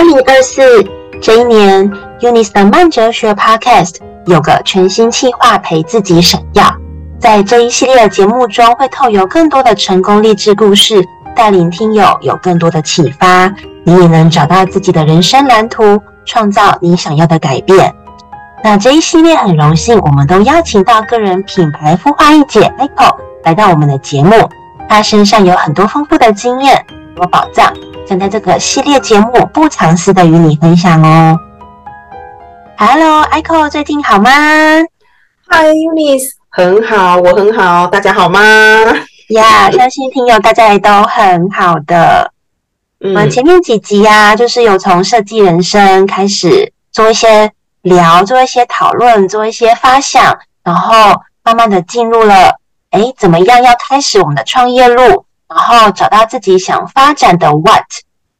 [0.00, 0.62] 二零二四
[1.20, 6.74] 这一年，UNIS 的慢哲学 Podcast 有个全新企划，陪自己闪耀。
[7.18, 11.04] 在这一系列的节目中，会透由更多的成功励志故事，
[11.36, 13.52] 带领听友有更多的启发，
[13.84, 17.94] 你也能找到自己的人生蓝图，创造你想要的改变。
[18.64, 23.14] 那这一系列很荣幸，我们都邀请到个人品牌孵化一姐 Echo
[23.44, 24.48] 来到我们的节目，
[24.88, 27.70] 她身上有很多丰富的经验和宝藏。
[28.10, 31.38] 想在这个系列节目不藏私的与你分享哦。
[32.76, 34.28] Hello，Echo，最近好吗
[35.48, 38.40] ？Hi，Eunice，很好，我很好，大家好吗？
[39.28, 42.32] 呀，yeah, 相信听友大家也都很好的。
[42.98, 52.56] 嗯，嗯前面几集呀、啊，就是有从设计人生开始做一些聊，做一些讨论，做一些发想，然后慢慢的进入了，
[52.90, 55.26] 哎，怎么样要开始我们的创业路？
[55.52, 57.82] 然后找到自己想发展的 what，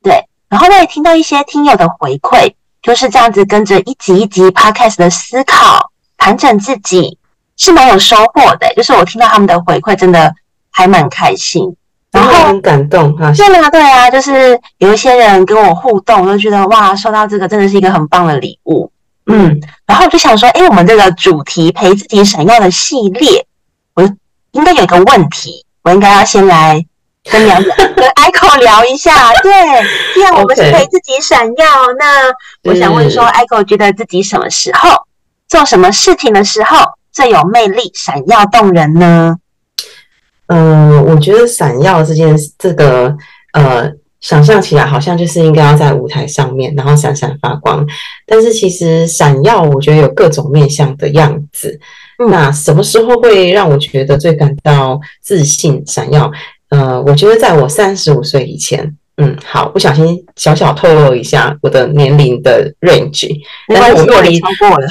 [0.01, 7.19] 对，然后我也听到一些听友的回馈，就是这样子跟着一集一集 podcast 的思考，盘整自己
[7.57, 8.73] 是蛮有收获的。
[8.77, 10.33] 就是我听到他们的回馈，真的
[10.71, 11.77] 还蛮开心，
[12.13, 13.33] 然后很感动啊。
[13.37, 18.89] 对啊，对啊，就是有一些人跟我互动，就觉得哇，收到这个真的是一个很棒的礼物。
[19.27, 23.45] 嗯，然后我就想说，哎，我们这个主题陪自己闪耀的系列，
[23.95, 24.03] 我
[24.53, 26.87] 应该有一个问题，我应该要先来。
[27.25, 27.57] 跟聊
[27.97, 29.53] 跟 Echo 聊一下，对，
[30.15, 31.65] 既然我们是可以自己闪耀.
[31.99, 32.33] 那
[32.71, 34.91] 我想问说，Echo 觉得自己什么时候
[35.49, 36.77] 做什么事情的时候
[37.13, 39.37] 最有魅力、闪耀动人呢？
[40.47, 43.15] 嗯，我觉得闪耀这件这个
[43.53, 47.87] 呃，想象起来好像就是应该要在舞台上面，然后闪闪发光。
[48.27, 51.79] 但是其实闪耀，我觉得有各种面向的样子。
[52.19, 56.31] 嗯、那什么时候会让我觉得最感到自信、闪耀？
[56.71, 63.29] 呃，我觉得在我三十五岁以前，嗯，好，不小心小小透露一下我的年龄的 range，
[63.69, 64.87] 但是我没有离超过了，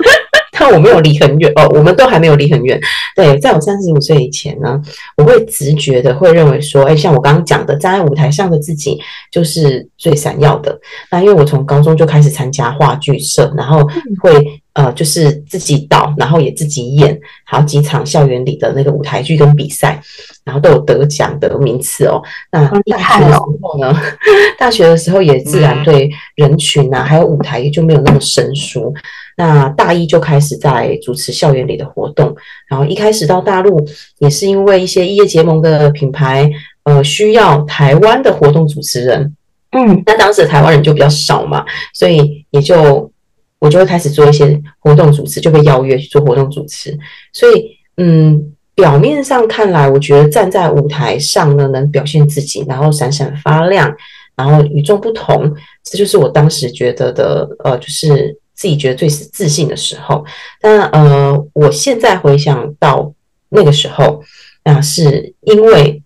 [0.58, 2.80] 但我没有离很远哦，我们都还没有离很远。
[3.14, 4.80] 对，在我三十五岁以前呢，
[5.16, 8.98] 我会直觉的会认为说，哎，像我刚刚讲的，站在舞台上的自己
[9.30, 10.80] 就是最闪耀的。
[11.10, 13.86] 那因为我从高中就开始参加话剧社，然后
[14.22, 14.62] 会。
[14.78, 20.00] 呃，就是自己导，然后也自己演好几场校园里的那个舞台剧跟比赛，
[20.44, 22.22] 然后都有得奖的名次哦。
[22.52, 24.00] 那大学的时候呢，
[24.56, 28.94] 大学的时候也自然对人群啊，还有舞台也就没有那么生疏。
[29.36, 32.32] 那大一就开始在主持校园里的活动，
[32.68, 33.84] 然后一开始到大陆
[34.18, 36.48] 也是因为一些异业结盟的品牌，
[36.84, 39.34] 呃，需要台湾的活动主持人，
[39.72, 43.10] 嗯，那当时的台湾人就比较少嘛，所以也就。
[43.60, 46.96] 我就会开始做一些活动主持，就被邀约去做活动主持。
[47.32, 53.92] 所以，嗯，表面上看来，我觉得站在舞台上呢，能表现自己，然后闪闪发亮，
[54.36, 55.52] 然后与众不同，
[55.82, 60.24] 这就是我当时觉得的，呃，就是自己觉得最是自信的时候。
[60.60, 63.12] 但呃，我现在回想到
[63.48, 64.22] 那个时候，
[64.62, 66.00] 那、呃、是因为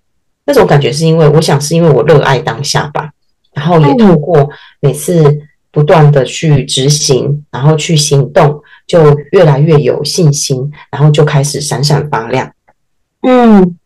[0.46, 3.10] 那种感觉，是因为我想是因为我热爱当下吧，
[3.52, 4.48] 然后也透过
[4.80, 5.38] 每次。
[5.72, 12.52] 不断的去执行，然后去行动，就越来越有信心，然后就开始闪闪发亮。
[13.22, 13.78] 嗯，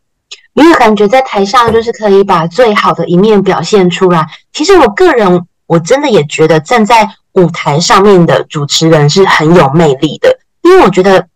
[0.55, 4.27] 因为感觉在台上就是可以把最好的一面表现出来。
[4.53, 11.29] 其实我个人我真的也觉得站在舞台上面的主持人是很有魅力的，因为我觉得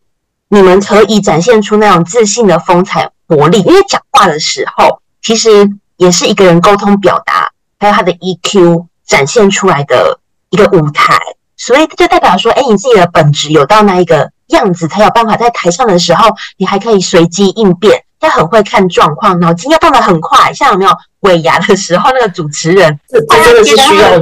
[0.48, 3.60] 你们可以展现出那种自信的风采活力。
[3.60, 10.18] 因为讲话的时候，其实也是一个人沟通表达，还有他的 EQ 展现出来的。
[10.50, 11.16] 一个舞台，
[11.56, 20.52] 所以就代表说，哎，你自己的本质有到那一个样子，才有办法在台上的时候，你还可以随机应变，要很会看状况，脑筋要动得很快。
[20.52, 20.90] 像有没有
[21.20, 24.18] 尾牙的时候，那个主持人，这这真的是需要，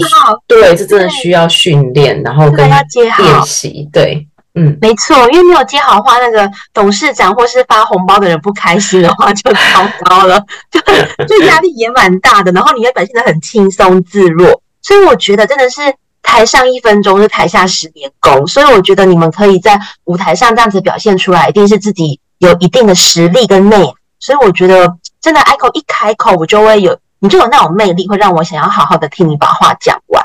[0.46, 10.38] 对，这真的需要训练，然后跟练习，对，嗯，没错，因为没有接好话，那个董事长或是发红包的人不开心的话，就糟糕了，
[10.70, 10.78] 就
[11.26, 12.52] 就压力也蛮大的。
[12.52, 15.80] 然后你会表现得很轻松自若，所以我觉得真的是。
[16.28, 23.76] 台上一分钟是台下十年功，所以我觉得你们可以在舞台上这样子表现出来，一定是自己有一定的实力跟内。
[24.20, 30.22] 所以我觉得真的，Echo 一开口，我就会有你就有那种魅力，会让我想要好好的听你把话讲完。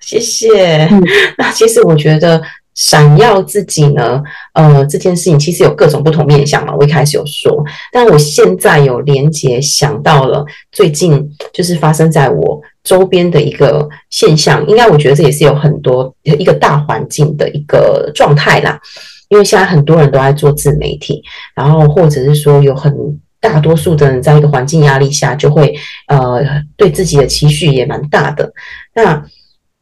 [0.00, 0.86] 谢谢。
[0.90, 1.04] 嗯、
[1.36, 2.42] 那其实我觉得。
[2.78, 4.22] 闪耀自己呢？
[4.54, 6.72] 呃，这件事情其实有各种不同面向嘛。
[6.76, 7.52] 我一开始有说，
[7.92, 18.80] 但我现在有连结想到了最近就是发生在我周边的一个现象，应该我觉得这也是有很多一个大环境的一个状态啦。
[19.28, 21.20] 因为现在很多人都在做自媒体，
[21.56, 22.94] 然后或者是说有很
[23.40, 25.74] 大多数的人在一个环境压力下，就会
[26.06, 26.44] 呃
[26.76, 28.52] 对自己的期许也蛮大的。
[28.94, 29.20] 那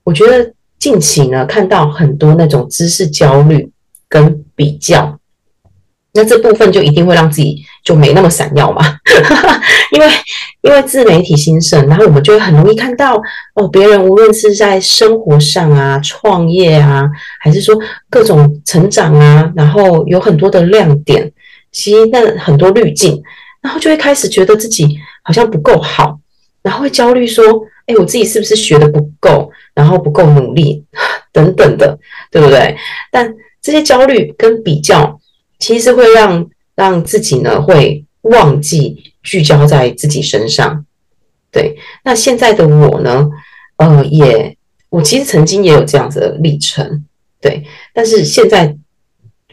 [0.03, 0.51] 我觉得
[0.87, 3.69] 近期呢，看到很多那种知识焦虑
[4.09, 5.19] 跟比较，
[6.15, 8.81] 那这部分就一定会让自己就没那么闪耀嘛，
[9.91, 10.09] 因为
[10.63, 13.21] 因为自媒体兴盛，然后我们就会很容易看到
[13.57, 17.03] 哦，别人无论是在生活上啊、创业啊，
[17.41, 17.77] 还是说
[18.09, 21.33] 各种成长啊，然后有很多的亮点，
[21.73, 23.21] 其实那很多滤镜，
[23.61, 26.17] 然后就会开始觉得自己好像不够好，
[26.67, 27.45] 然后会焦虑说。
[27.87, 30.85] 哎，我自己是不是学的不够，然后不够努力
[31.33, 31.97] 等等的，
[32.33, 32.77] 对不对？
[33.13, 33.33] 但
[33.63, 35.21] 这些焦虑跟比较，
[35.61, 40.85] 其实会让让自己呢会忘记聚焦在自己身上。
[41.53, 43.29] 对，那现在的我呢，
[43.77, 44.57] 呃，也
[44.89, 47.05] 我其实曾经也有这样子的历程，
[47.41, 47.63] 对。
[47.95, 48.77] 但是现在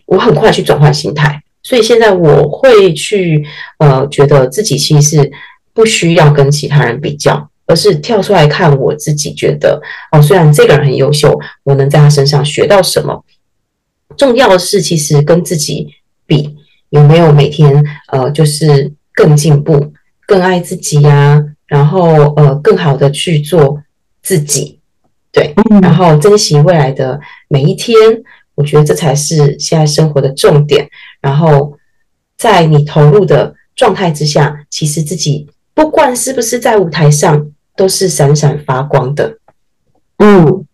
[0.08, 3.46] 我很快去转换心态，所以现在我会去
[3.78, 5.32] 呃，觉得自己其实是
[5.74, 7.50] 不需要跟其他人比较。
[7.66, 9.82] 而是跳出来看我自己，觉得
[10.12, 13.24] 哦，虽然这个人很优秀，我能在他身上学到什么？
[14.18, 15.88] 重要的是，其实跟自己
[16.28, 16.54] 比，
[16.90, 17.82] 有没有每天
[18.12, 19.94] 呃，就是更进步、
[20.28, 21.46] 更爱自己呀、啊？
[21.66, 23.82] 然后呃，更好的去做
[24.22, 24.82] 自己，
[25.32, 27.18] 对，然后珍惜未来的
[27.48, 27.96] 每一天。
[28.56, 30.90] 我觉得这才是现在生活的重点。
[31.22, 31.78] 然后
[32.38, 35.48] 在你投入的状态之下，其实自己。
[35.74, 39.38] 不管是不是在舞台上，都是闪闪发光的。
[40.20, 40.66] 嗯，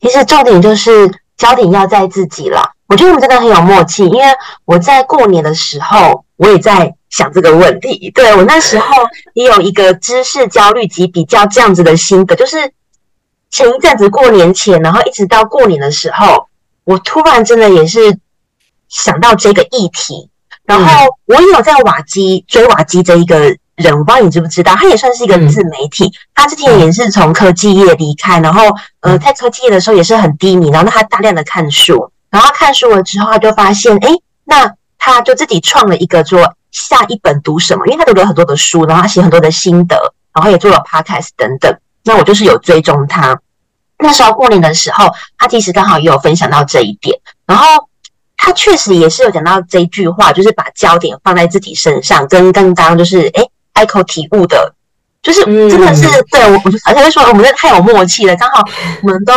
[0.00, 2.72] 其实重点就是焦点要在自己了。
[2.86, 4.24] 我觉得我们真的很有默契，因为
[4.64, 8.10] 我在过年的时候，我也在想这个问题。
[8.12, 8.96] 对，我那时候
[9.34, 12.72] 也有一个知识焦虑及比较这样子的心得，就是
[13.50, 16.46] 前一阵子过年前，然后一直到过年的时候，
[16.84, 18.18] 我突然真的也是
[18.88, 20.30] 想到这个议题，
[20.64, 23.54] 然后我也有在瓦基追瓦基这一个。
[23.80, 26.06] 人，我不知道你知不知道，他也算是一个自媒体。
[26.06, 28.62] 嗯、他之前也是从科技业离开，然后
[29.00, 34.08] 呃，在科技业的时候也是很低迷，然后他大量的看书，然后他看书了之后，他就发现，诶，
[34.44, 41.76] 那他就自己创了一个做下一本读什么，因为他读了很多的书，然后他写很多的心得，然后也做了 podcast 等等。
[42.04, 43.38] 那我就是有追踪他，
[43.98, 47.66] 那时候过年的时候，他其实刚好也有分享到这一点，然后。
[48.42, 54.74] 他确实也是有讲到这句话，就是把焦点放在自己身上，跟刚刚就是诶，Echo 体悟的，
[55.22, 58.62] 就是真的是、嗯、对我，而且会说我们真的太有默契了，刚好
[59.02, 59.32] 我们都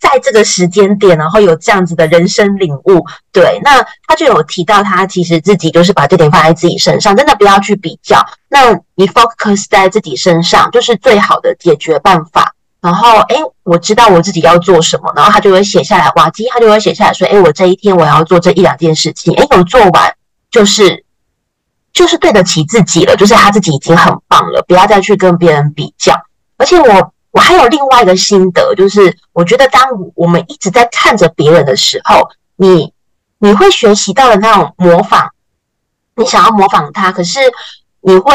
[0.00, 3.04] 在这个时间点，然后有这样子的人生领悟。
[3.32, 8.24] 对，那他就有提到，他其实自己就是把这点放在自己身上，真的不要去比较。
[8.48, 12.54] 那你 focus 在自己身上，就是最好的解决办法。
[12.80, 16.08] 然后，哎，我知道我自己要做什么，然后他就会写下来。
[16.14, 20.14] 瓦基他就会写下来说，哎，我这一天我要做这一两件事情，哎，有做完
[20.48, 21.04] 就是
[21.92, 26.14] 就是对得起自己了，就是他自己已经很棒了，不要再去跟别人比较。
[26.56, 29.82] 而且我我还有另外一个心得，就是我觉得当
[30.14, 32.92] 我们一直在看着别人的时候，你
[33.38, 35.28] 你会学习到的那种模仿，
[36.16, 37.40] 你想要模仿他，可是
[38.00, 38.32] 你会，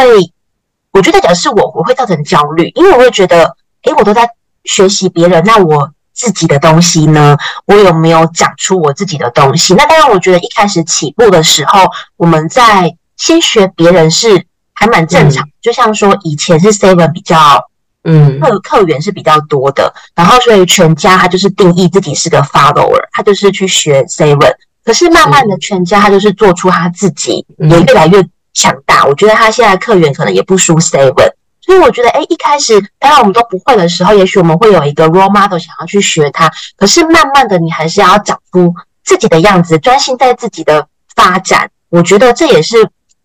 [0.92, 3.56] 我觉得假如是我，我会造成焦虑，因为我会觉得。
[3.84, 4.30] 诶，我都在
[4.64, 7.36] 学习别人，那我自己的东西呢？
[7.66, 9.74] 我有没有讲出我自己的东西？
[9.74, 11.82] 那当然，我觉得一开始起步的时候，
[12.16, 15.48] 我们在先学别人是还蛮正常。
[15.62, 17.70] 就像说以前是 Seven 比较，
[18.04, 24.54] 嗯，客客源是比较多的，然后所以全家他就是定义自己是个 follower，他就是去学 Seven。
[24.84, 28.22] 可是慢慢的，全家他就是做出他自己，也越来越
[28.54, 29.06] 强大。
[29.06, 31.32] 我觉得他现在客源可能也不输 Seven。
[31.66, 36.52] 所以我觉得，哎，一开始当然我们都不会的时候，也许我们会有一个 role model 想要去学他。
[36.76, 41.70] 可是慢慢的，你还是要找出自己的样子，专心在自己的发展。
[41.88, 42.76] 我觉得这也是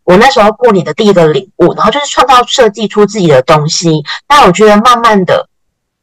[0.09, 1.73] 我那时候过年的第一个领悟。
[1.75, 4.03] 然后就是创造设计出自己的东西。
[4.27, 5.47] 但我觉得慢慢的，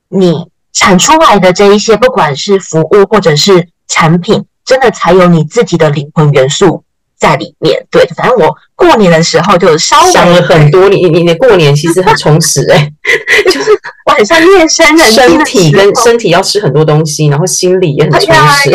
[0.10, 6.84] 你产出来的这一些，不管是服务或者是产品，真的才有你自己的灵魂元素。
[7.18, 10.90] 在里面，对，反正我过年的时候就稍微想了很多。
[10.90, 12.94] 你你你过年其实很充实哎、欸，
[13.50, 13.72] 就是
[14.06, 18.70] 我很像夜深人静，身体跟身体要吃很多东西，然后心里也很充实。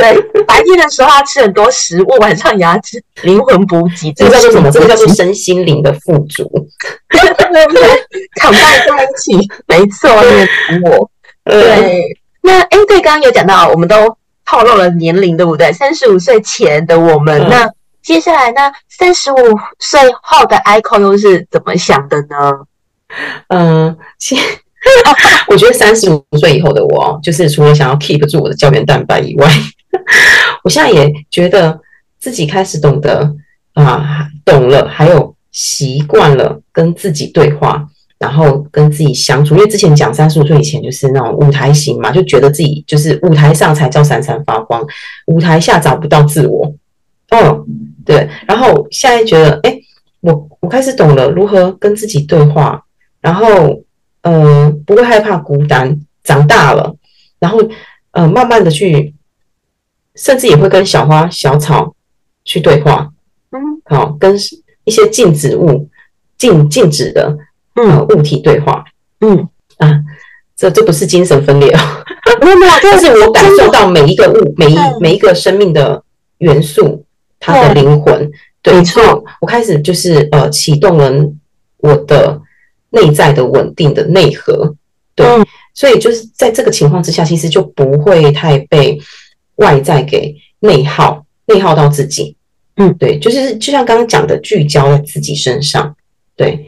[0.00, 4.12] 对，白天的时候要吃很多食物，晚上也要吃灵魂补给。
[4.14, 4.70] 这个叫做什么？
[4.70, 6.44] 这个叫做身心灵的富足，
[7.08, 7.82] 对对对，
[8.40, 11.10] 躺在在一起，没错，那个我。
[11.44, 14.16] 对，那哎，对，刚刚有讲到，我们都。
[14.46, 15.72] 透露了年龄，对不对？
[15.72, 17.70] 三十五岁前的我们，嗯、那
[18.02, 18.72] 接下来呢？
[18.88, 19.36] 三十五
[19.78, 22.52] 岁后的 Echo 又是怎么想的呢？
[23.46, 24.36] 嗯，先，
[25.46, 29.48] 我觉得三十五岁以后的我，就是除了想要 keep 住我的胶原蛋白以外，
[30.64, 31.80] 我现在也觉得
[32.18, 33.34] 自己开始懂得
[33.74, 37.86] 啊，懂了，还有习惯了跟自己对话。
[38.20, 39.54] 然后跟自己相处。
[39.54, 44.84] 因为之前讲三十五岁以前就是那种舞台型嘛，就觉得自己就是舞台上才叫闪闪发光，
[45.24, 46.70] 舞台下找不到自我。
[47.30, 47.64] 哦，
[48.04, 48.28] 对。
[48.46, 49.74] 然后现在觉得，哎，
[50.20, 52.84] 我我开始懂了如何跟自己对话，
[53.22, 53.82] 然后
[54.20, 56.94] 呃不会害怕孤单，长大了，
[57.38, 57.58] 然后
[58.10, 59.14] 呃慢慢的去，
[60.20, 61.94] 甚至也会跟小花小草
[62.44, 63.08] 去对话。
[63.52, 64.36] 嗯，好，跟
[64.84, 65.88] 一些静止物、
[66.36, 67.36] 静静止的
[67.74, 68.84] 呃物体对话。
[69.20, 69.48] 嗯。
[69.78, 69.88] 啊，
[70.54, 71.80] 这这不是精神分裂哦，
[72.42, 76.02] 没有没有， 但是我感受到每一个物、每一每一个生命的
[76.36, 77.02] 元素，
[77.38, 78.30] 它的灵魂。
[78.60, 81.10] 对，没错，我开始就是呃启动了
[81.78, 82.38] 我的
[82.90, 84.74] 内在的稳定的内核。
[85.14, 85.26] 对，
[85.72, 89.00] 所以就是在这个情况之下，其实就不会太被
[89.60, 92.36] 外在给内耗、内耗到自己。
[92.76, 95.94] 嗯，对，就是就像刚刚讲的，聚焦在自己身上。
[96.34, 96.58] 对，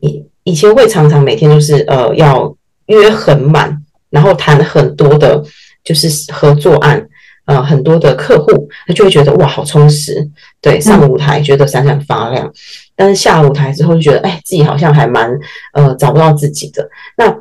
[0.00, 2.54] 以以前会常常每天就是呃要
[2.86, 5.42] 约很满，然后谈很多的，
[5.82, 7.08] 就是合作案，
[7.46, 10.28] 呃很多的客户，他就会觉得哇好充实。
[10.60, 12.52] 对，上舞台觉得闪闪发亮，嗯、
[12.94, 15.30] 但是下舞台之后就觉得哎自己好像还蛮
[15.72, 16.86] 呃找不到自己的。
[17.16, 17.34] 那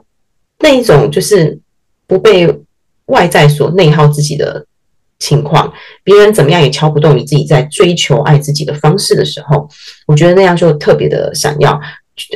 [0.60, 1.60] 那一种就是
[2.08, 2.48] 不被
[3.08, 4.66] 外在所内耗自己的。
[5.24, 5.72] 情况，
[6.03, 9.70] 别人怎么样也敲不动你自己在追求爱自己的方式的时候，
[10.06, 11.80] 我觉得那样就特别的闪耀。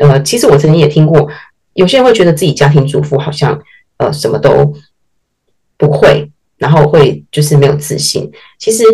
[0.02, 1.28] 呃，其实我曾经也听过，
[1.74, 3.60] 有些人会觉得自己家庭主妇好像
[3.98, 4.74] 呃什么都
[5.76, 8.32] 不会，然后会就是没有自信。
[8.58, 8.86] 其实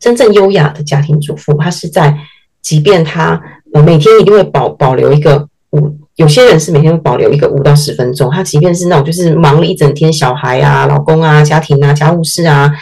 [0.00, 2.16] 真正优雅的家庭主妇，她是在
[2.62, 3.38] 即便她
[3.74, 5.98] 呃每天一定会保保留一个五。
[6.16, 12.72] 有些人是每天会保留一个五到十分钟，他即便是那种就是忙了一整天，小孩啊、老公啊、家庭啊、家务事啊，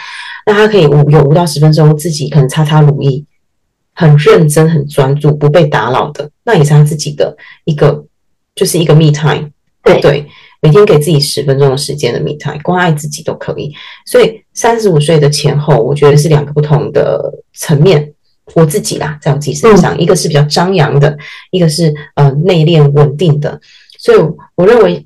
[0.45, 3.23] 那他可以五有五到十分钟自己可能擦擦乳液，
[3.93, 8.05] 很认真、很专注，不被打扰的，那也是他自己的一个，
[8.55, 9.49] 就是一个 me time，
[9.83, 10.25] 对对，
[10.61, 13.75] 每天给自己十分钟的时间的 me time，关爱自己都可以。
[14.05, 17.21] 所以三十五岁的前后，我觉得是两个不同的
[17.53, 18.13] 层面。
[18.53, 21.17] 我自己啦，在我自己身上，一个是比较张扬的，
[21.49, 23.59] 一个是呃内敛稳定的，
[23.97, 24.17] 所以
[24.53, 25.05] 我认为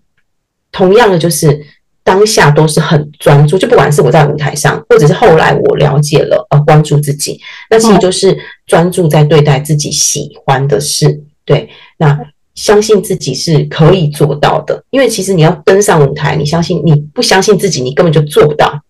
[0.72, 1.66] 同样的就是
[2.04, 12.20] 当下都是很专注，就不管是我在舞台上，或者是后来我了解了呃关注自己，那其实就是专注在对待自己喜欢的事，对，那
[12.56, 18.82] 相信自己是可以做到的，因为其实你要登上舞台，你相信你不相信自己，你根本就做不到，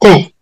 [0.00, 0.34] 对，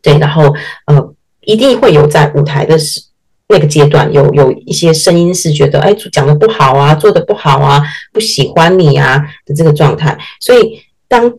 [0.00, 0.54] 对，然后
[0.86, 1.13] 呃。
[1.46, 3.00] 一定会有在舞台的时
[3.48, 10.18] 那个阶段，有有一些声音是觉得，哎，讲的不好啊，做的不好啊，不喜欢你啊的这个状态。
[10.40, 11.30] 所以，当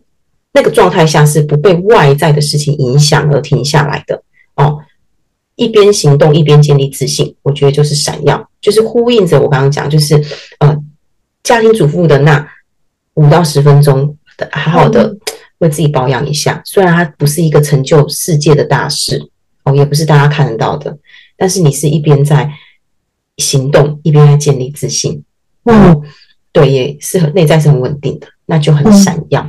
[0.52, 4.22] 那个状态下是不被外在的事情影响而停下来的
[4.54, 4.78] 哦，
[5.56, 10.14] 一边行动一边建立自信，我觉得就是闪耀，就是呼应着我刚刚讲，就是
[10.60, 10.76] 呃，
[11.42, 12.48] 家庭主妇的那
[13.14, 15.12] 五到十分钟的，好好的
[15.58, 16.62] 为自己保养一下。
[16.64, 19.28] 虽然它不是一个成就世界的大事。
[19.66, 20.96] 哦，也不是大家看得到的，
[21.36, 22.50] 但是你是一边在
[23.36, 25.22] 行动，一边在建立自信。
[25.64, 26.00] 嗯，
[26.52, 29.42] 对，也是很内在是很稳定的，那就很闪耀。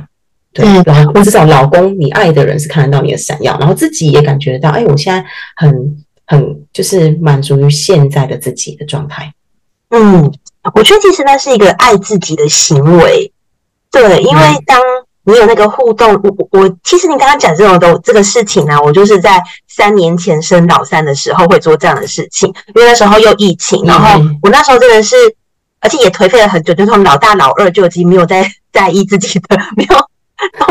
[0.54, 9.32] 嗯、对，然后至少老公你爱的人是看得到你的闪耀，然后自己也感觉得到，哎，我现在很很就是满足于现在的自己的状态。
[9.90, 10.24] 嗯，
[10.74, 13.32] 我觉得其实那是一个爱自己的行为。
[13.90, 14.78] 对，因为当
[15.28, 25.16] 你有那个互动，我我我其实你刚刚讲这种都这个事情呢、啊，我就是在三年前生老三的时候会做这样的事情，因为那时候又疫情，然后我那时候真的是，
[25.80, 29.96] 而且也颓废了很久，就从老大老二就已经没有在 在意自己的 没有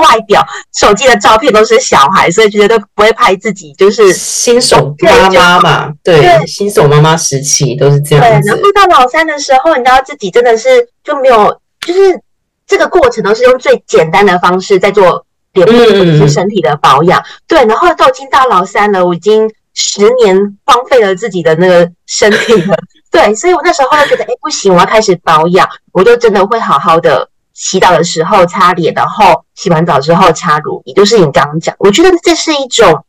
[0.02, 0.44] 外表，
[0.76, 8.50] 手机的照片都是小孩，所以觉得都不会拍自己，就是新手妈妈嘛，对，对新手妈妈时期都是这样子。
[8.50, 12.20] 然后到老三的时候，你知道自己真的是就没有，就是。
[12.68, 17.66] 这个过程都是用最简单的方式在做脸部或者是身体的保养，嗯、对。
[17.66, 22.78] 然后都已经到老三了，我已经十年荒废了自己的那个身体了，
[23.10, 23.34] 对。
[23.34, 33.06] 所以我那时候就觉得，哎，不行，我要开始保养，我就真的会好好的洗澡的时候擦脸，然后洗完澡之后擦乳也，就是你刚刚讲，我觉得这是一种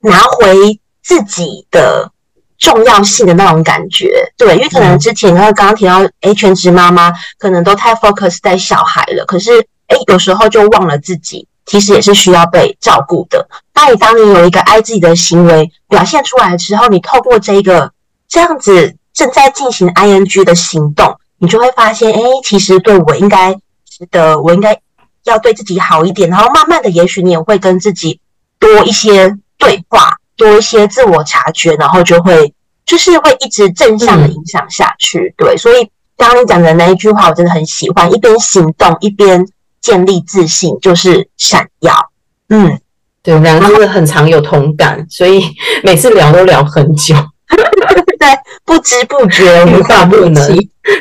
[0.00, 2.11] 拿回自己的。
[2.62, 9.50] 重要性的那种感觉，对，因为可能之前刚刚提到，诶，全职妈妈可能都太 focus 在小孩了，可是，
[9.88, 13.48] 诶，有时候就忘了自己，其实也是需要被照顾的。
[13.74, 17.90] 那你当你有一个爱自己的行为表现出来之后，你透过这个
[18.28, 24.78] 这样子正在进行 ing 的行动，你就会发现，诶，其实对我应该值得，我应该
[25.24, 28.20] 要对自己好一点，然后慢慢的，也许你也会跟自己
[28.60, 30.16] 多一些对话。
[30.36, 32.52] 多一些自我察觉，然后就会
[32.84, 35.18] 就是会一直正向的影响下去。
[35.18, 39.46] 嗯、对，所以刚刚你讲的那一句话，我真的很喜欢，一边行动一边
[39.80, 41.92] 建立自信，就是闪耀。
[42.48, 42.78] 嗯，
[43.22, 45.42] 对，我们两个真的很常有同感， 所以
[45.82, 47.14] 每次聊都聊很久。
[48.18, 48.28] 对，
[48.64, 50.56] 不知不觉欲罢不能。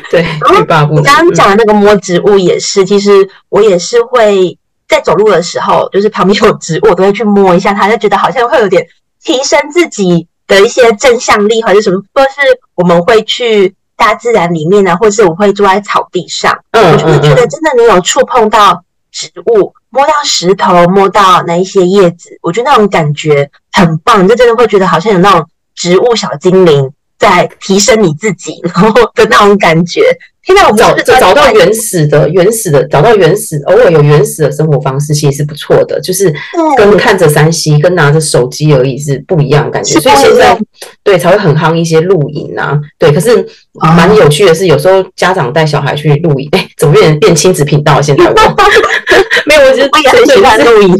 [0.09, 1.01] 对，欲罢不能。
[1.01, 3.11] 你刚刚讲的那个摸植物也是，其实
[3.49, 4.57] 我也是会
[4.87, 8.85] 在走路的时候，就是旁边有植物，我都会去摸一下它，就觉得好像会有点
[9.23, 12.29] 提升自己的一些正向力，或者什么，或是
[12.75, 25.47] 我们会去大自然里面呢，或是我会坐在草地上，嗯，我就会觉得真的你有触碰到植物，摸到石头，摸到那一些叶子，我觉得那种感觉很棒，就真的会觉得好像有那种。
[25.73, 30.01] 植物小精灵在提升你自己， 然后的那种感觉。
[30.43, 36.01] 现在我们找找到原始的、原始的，找到原始，偶尔有原始的生活方式，其实是不错的。
[36.01, 36.33] 就是
[36.75, 39.99] 跟看着三 C，跟拿着手机而已是不一样的感觉。
[39.99, 40.57] 所以现在
[41.03, 43.11] 对才会很夯一些露营啊，对。
[43.11, 43.47] 可是
[43.95, 48.01] 蛮有趣的是，有时候家长带小孩去露营，哎，怎么变成变亲子频道？
[48.01, 48.33] 现在我
[49.45, 50.99] 没有，我觉得很喜欢露营。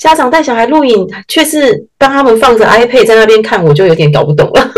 [0.00, 4.70] 家长带小孩录影，却是当他们放着 iPad 在那边看，我就有点搞不懂了。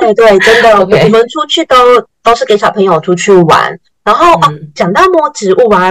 [0.00, 1.76] 对对，真的 我们出去都
[2.22, 3.78] 都是给小朋友出去玩。
[4.04, 5.90] 然后、嗯、啊，讲到摸植物啊，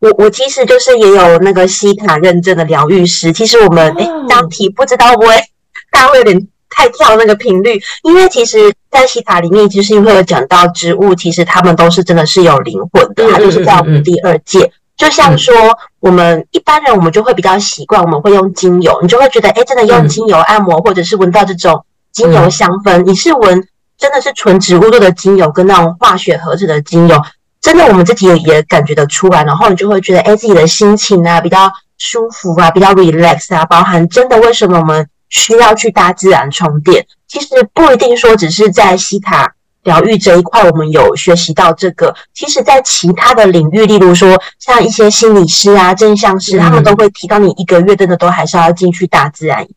[0.00, 3.32] 我我其实就是也有那个西塔认证的疗愈师。
[3.32, 5.34] 其实我们哎，当、哦、题不知道会不会
[5.90, 14.60] 大家会有点太跳那个频率，因为其实，在西塔里面，就是因为有讲到植物，其实他们都是真的是有灵魂的，它就是在我们第二界。
[14.60, 15.54] 嗯嗯嗯就像说，
[16.00, 21.84] 我们一般人我们就会比较习惯，我们会用精油，你就会觉得，哎，真的用精油按摩，或者是闻到这种
[22.16, 23.68] 精油香氛，你是闻
[23.98, 27.22] 真的是纯植物做的精油，跟那种化学合成的精油，
[27.60, 37.06] 真的我们自己也也感觉得出来，然后你就会觉得，哎，自己的心情啊比较舒服啊，比较 relax 啊，包含真的为什么我们需要去大自然充电？
[37.28, 39.52] 其实不一定说只是在西塔。
[39.82, 42.12] 疗愈这一块，我们有学习到这个。
[42.34, 49.68] 其实，在其他的领域，例如说像一些心理师啊、正向师，他们都会提到，你一个月真的都还是要进去大自然一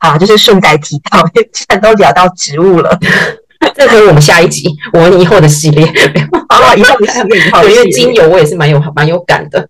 [0.00, 0.06] 次。
[0.08, 2.98] 好，就是顺带提到， 既然都聊到植物了，
[3.74, 5.86] 这可是我们下一集，我们以后的系列。
[6.48, 9.68] 好，以后的系列，以后因为精油我也是蛮有蛮有感的。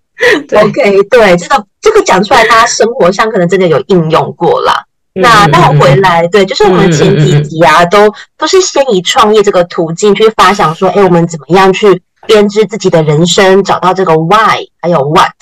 [0.48, 4.84] 对 OK，对，这个这个讲出来，大家生活上可能真的有应用过啦。
[5.14, 15.32] 那带回来，对，就是我们前几集啊，都都是先以创业这个途径去发想说，哎，我们怎么样去编织自己的人生，找到这个 why，还有 what，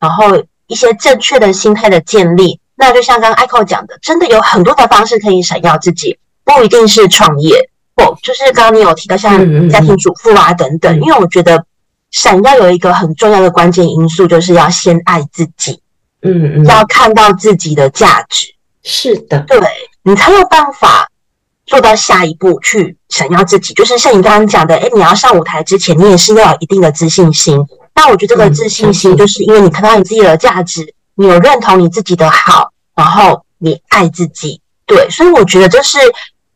[0.00, 2.58] 然后一些正确的心态的建立。
[2.78, 10.94] 那就像刚刚 Echo 讲的，真的有很多的方式可以闪耀自己，不一定是创业，不就是刚刚你有提到像家庭主妇啊等等。
[11.00, 11.64] 因为我觉得
[12.12, 15.82] 闪耀有一个很重要的关键因素，就是要先爱自己，
[16.22, 18.46] 嗯嗯，要看到自己的价值。
[18.84, 19.60] 是的，对，
[20.04, 21.08] 你才有办法
[21.66, 23.74] 做到下一步去闪耀自己。
[23.74, 27.58] 就是像你刚刚讲的，诶，你要上舞台之前，你也是要有一定的自信心。
[27.94, 34.62] 那我觉得这个自信心，就是因为你看到你自己的价值，你有认同你自己的好，然后你爱自己。
[34.86, 35.98] 对，所以我觉得就是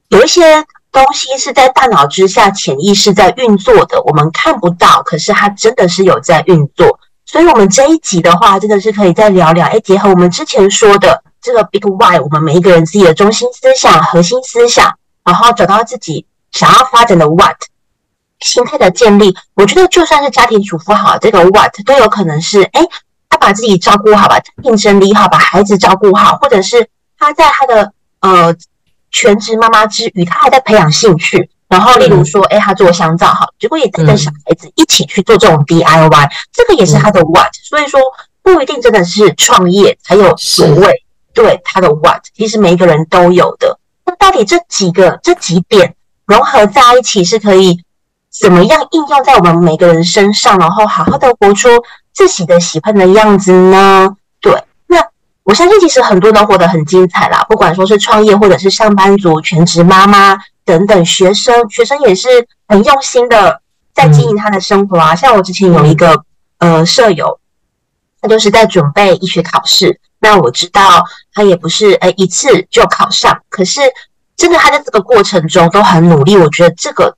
[0.08, 7.00] 有一些东西是在大脑之下潜意识在运作的，我们看不到，可是它真的是有在运作。
[7.26, 11.22] 所以，我们这一集的话，真的是可以再聊聊，诶，结合我们之前说的。
[11.44, 17.56] 这个 Big Why，我们每一个人自己的中心思想、核心思想，然后找到自己想要发展的 What，
[18.38, 19.36] 心态的建立。
[19.54, 22.86] 我觉得就算是家庭主妇好，这个 What 都有可能是，哎，
[23.42, 28.54] 把自己照顾好，把家庭整理好，把孩子照顾好，或者是他在他的呃
[29.10, 31.50] 全职妈妈之余，他还在培养兴趣。
[31.68, 37.52] 然后，例如说，哎，他做香皂好，结果也带着小孩子一起去做这种 DIY，这个也是他的 What。
[37.64, 38.00] 所以说，
[38.42, 41.02] 不一定真的是创业才有所谓。
[41.34, 43.78] 对他的 what，其实每一个人都有的。
[44.04, 45.94] 那到底这几个这几点
[46.26, 47.82] 融合在一起，是可以
[48.40, 51.68] 怎么样应用在我们每个人身上，然后好好的活出
[52.14, 54.16] 自己的喜欢的样子呢？
[54.40, 54.52] 对，
[54.86, 54.96] 那
[55.44, 62.28] 我相信其实很多人都活得很精彩啦，不管说是创业，或者是上班族、全职妈妈等等，学生学生也是
[62.66, 63.60] 很用心的
[63.94, 65.14] 在经营他的生活啊。
[65.14, 66.24] 像我之前有一个
[66.58, 67.38] 呃舍友，
[68.20, 70.00] 他就是在准备医学考试。
[70.24, 73.80] 那我知道他也不是诶一次就考上，可是
[74.36, 77.16] 真的他在这个过程中都很努力，我觉得这个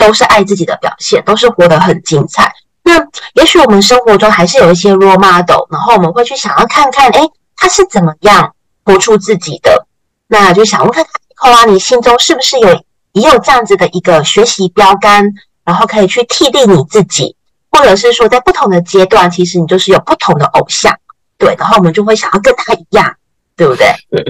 [0.00, 2.52] 都是爱自己的表现，都是活得很精彩。
[2.82, 2.98] 那
[3.34, 7.20] 也许我们生活中还是有一些 role model，然后我们会去想要看看，诶
[7.54, 9.86] 他是怎么样活出自己的？
[10.26, 11.04] 那就想问看
[11.36, 12.68] 看，啊，你心中是不是有
[13.12, 15.34] 也有这样子的一个学习标杆，
[15.64, 17.36] 然后可以去替代你自己，
[17.70, 20.96] 或者是说在不同的阶段，其实你就是有不同的偶像。
[21.36, 23.14] 对，然后我们就会想要跟他一样，
[23.60, 23.86] 对不对？
[24.12, 24.24] 嗯，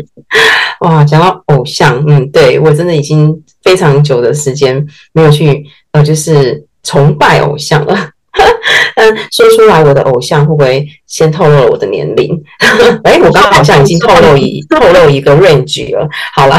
[0.90, 8.10] 哇，讲到偶像，嗯，对，我真的已经非常久的时间没有去呃，就是崇拜偶像了。
[8.96, 12.42] 嗯，说出来我的偶像会不会先透露了我的年龄？
[13.04, 16.08] 哎，我刚刚好像已经透露一透露一个 range 了。
[16.34, 16.58] 好了，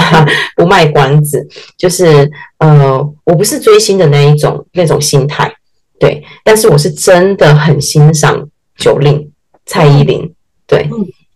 [0.56, 1.46] 不卖关子，
[1.78, 5.54] 就是呃，我不是追星的那一种那种心态，
[6.00, 9.28] 对，但是我是真的很欣赏 Jolin
[9.66, 10.34] 蔡依林，
[10.66, 10.90] 对，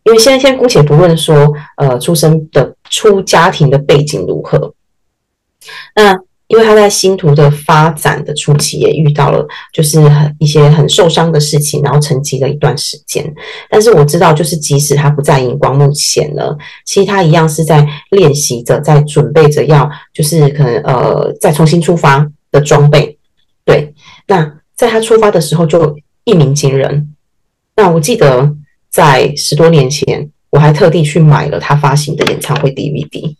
[0.05, 4.73] 因为现在先姑且不论说呃出生的出家庭的背景如何，
[5.95, 6.17] 那。
[6.47, 13.25] 因为他在星途的发展的初期也遇到了，就是很一些很受伤的事情，然后沉寂了一段时间。
[13.67, 23.17] 但是我知道，就是即使他不在荧光幕前了，其实他一样是在练习着，在准备着要，就是可能呃再重新出发的装备。
[23.65, 23.91] 对，
[24.27, 27.15] 那在他出发的时候就一鸣惊人。
[27.75, 28.55] 那我记得
[28.95, 33.35] 在十多年前，我还特地去买了他发行的演唱会 DVD。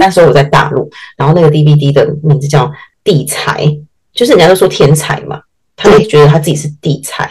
[0.00, 2.66] 那时候我在大陆，然后那个 DVD 的名字叫
[3.04, 3.64] 《地才》，
[4.12, 5.40] 就是人家都说天才嘛，
[5.76, 7.30] 他也觉得他自己是地才。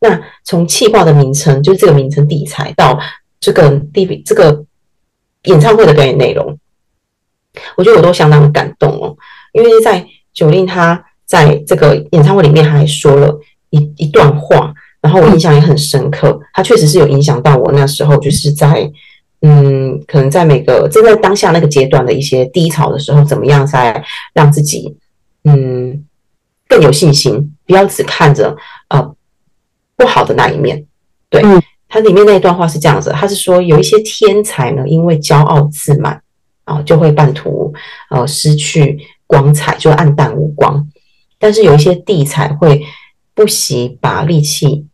[0.00, 2.98] 那从企划的名称，就是这个名称“地才”，到
[3.38, 4.64] 这个 DVD 这个
[5.42, 6.58] 演唱会的表演内容，
[7.76, 9.14] 我觉得我都相当的感动哦。
[9.52, 14.72] 因为在 Jolin 他在这个演唱会里面，他还说了一一段话，
[15.08, 16.38] 然后我印象也很深刻。
[16.52, 18.92] 他确实是有影响到我那时候，就是在。
[19.40, 24.96] 嗯，可能在每个正在当下那个阶段的一些低潮的时候，怎么样才让自己
[25.44, 26.04] 嗯
[26.66, 27.54] 更有信心？
[27.64, 28.56] 不要只看着
[28.88, 29.14] 呃
[29.94, 30.84] 不好的那一面。
[31.30, 31.40] 对，
[31.88, 36.20] 它里面那一段话是这样子，他是说有一些天才呢，因为骄傲自满
[36.64, 37.72] 啊，就会半途
[38.10, 40.84] 呃失去光彩，就黯淡无光。
[41.38, 42.82] 但是有一些地才会
[43.36, 44.84] 不惜把力气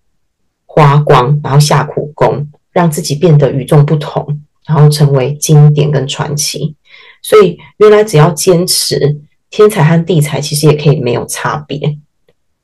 [0.74, 2.46] 花光，然后下苦功。
[2.74, 6.74] 让自己变得与众不同，然后成为经典跟传奇。
[7.22, 9.16] 所以原来只要坚持，
[9.48, 11.78] 天才和地才其实也可以没有差别。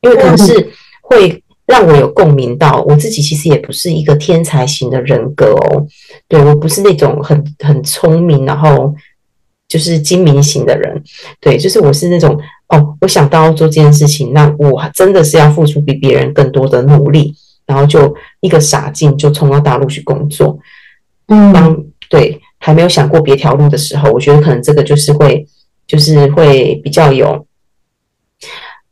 [0.01, 0.69] 因为可能是
[1.01, 5.87] 会让我有共鸣到，我自己其实也不是一个天才型的人格哦。
[6.27, 8.93] 对，我不是那种很很聪明，然后
[9.69, 11.01] 就是精明型的人。
[11.39, 17.33] 对，就是我是那种哦，我想到要做这件事情，那我真的是要付出比别人更多的努力。
[17.71, 20.59] 然后就一个傻劲，就冲到大陆去工作。
[21.27, 25.47] 嗯，当对还没有想过别条路的时候，我觉得可能这个就是会，
[25.87, 27.47] 就是会比较有，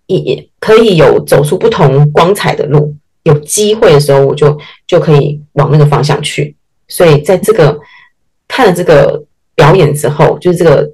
[0.08, 2.96] 也可以有走出不同光彩的路。
[3.24, 6.56] 有机会的时候，我就就可以往那个方向去。
[6.88, 7.78] 所以在这个
[8.48, 10.90] 看了这个表演之后，就是这个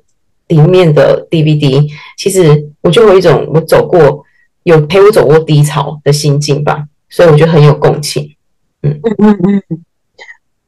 [0.48, 4.26] 里面的 DVD，其实我就有一种我走过
[4.63, 6.86] 有陪我走过低潮的心境吧。
[7.15, 8.36] 所以我觉得很有共情，
[8.84, 9.86] 嗯嗯嗯嗯，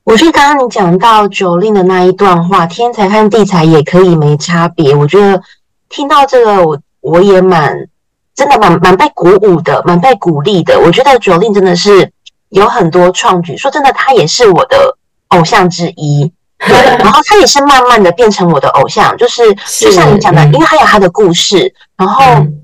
[0.06, 4.96] 我觉得刚刚你讲到 Jolin 的那一段话，天才和地才也可以没差别。
[4.96, 5.42] 我觉得
[5.90, 7.90] 听到这个，我我也蛮
[8.34, 10.80] 真的蛮蛮被鼓舞的，蛮被鼓励的。
[10.80, 12.10] 我觉得 Jolin 真的是
[12.48, 16.32] 有很多创举，说真的，他也是我的偶像之一。
[16.66, 22.24] 对，然后他也是慢慢的变成我的偶像，就是就像你讲的，因为他有他的故事，然后。
[22.36, 22.64] 嗯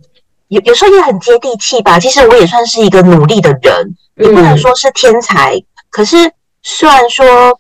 [0.53, 1.99] 有有时候也很接地气吧。
[1.99, 5.55] 其实我也算是一个努力的人，也不能说是天才。
[5.55, 6.15] 嗯、可是
[6.61, 7.59] 虽然说，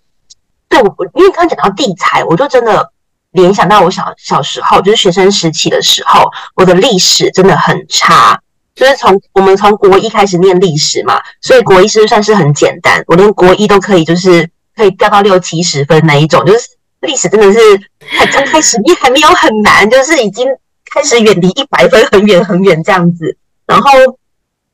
[0.69, 2.87] 对我，因为刚刚讲到地才，我就真的
[3.31, 6.21] 联想到我小小时候，就是学生时期的时候，
[6.55, 8.39] 我的历史真的很差。
[8.75, 13.03] 就是从我们从国一开始念历史嘛，所以国一是不是算是很简单？
[13.07, 16.45] 我连国一都可以，就是可以掉到六七十分那一种。
[16.45, 16.67] 就是
[17.01, 17.59] 历史真的是
[18.17, 20.47] 还刚开始，你还没有很难，就是已经。
[20.93, 23.89] 开始远离一百分很远很远这样子，然后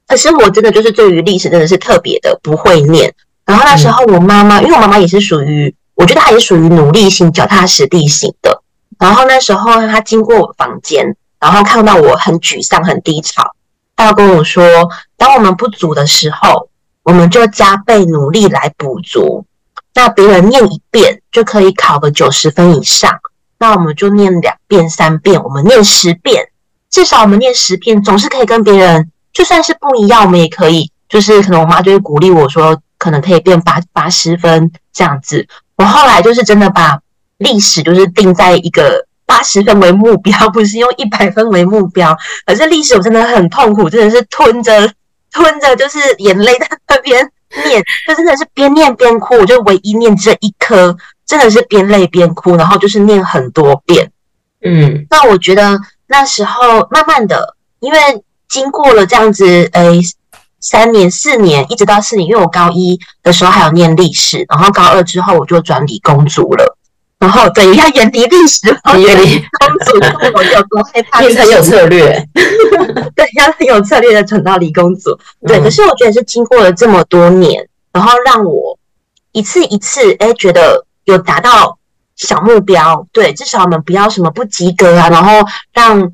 [0.05, 3.13] 可是我真的就是对于历史真的是特别的不会念。
[3.45, 8.61] 然后那时候我妈妈，因为我妈妈也是属于，我觉得她也属于努力型、脚踏实地型的。
[8.99, 13.55] 然后那时候她经过我房间，然后看到我很沮丧、很低潮，
[13.95, 16.69] 她要跟我说：“当我们不足的时候，
[17.03, 19.45] 我们就加倍努力来补足。
[19.95, 23.09] 那别人念一遍就可以考个九十分以上。”
[23.59, 26.47] 那我们就念两遍、三遍，我们念十遍，
[26.89, 35.45] 至少我们念十遍，总是可以跟别人，就算是不一样，我们也可以，就是可能我妈就会鼓励我说，可能可以变八八十分这样子。
[35.75, 36.99] 我后来就是真的把
[37.37, 42.17] 历史就是定在一个八十分为目标， 不是用一百分为目标。
[42.45, 44.91] 可是历史我真的很痛苦，真的是吞着
[45.31, 47.29] 吞着，就是眼泪在那边
[47.65, 50.95] 念，就真的是边念边哭，我就唯一念这一科。
[51.29, 54.11] 真的是边泪边哭，然后就是念很多遍，
[54.65, 57.99] 嗯，那我觉得那时候慢慢的，因为
[58.49, 60.01] 经过了这样子，诶、欸，
[60.59, 66.75] 三年四年，一直到四年，因为我高一的时候还有念历史，然后高二之后我就转理工组了，
[67.19, 68.47] 然后对，要远离历。
[68.47, 69.99] 史，远离公主，
[70.33, 72.27] 我有多害怕，你很有策略，
[73.15, 75.15] 对，要很有策略的转到理工组。
[75.47, 78.79] 对，可是我觉得是经过了这么多年，然后让我
[79.31, 81.77] 一次一次，哎，觉得有达到
[82.15, 83.05] 小目标。
[83.11, 85.33] 对，至少我们不要什么不及格啊，然后
[85.73, 86.11] 让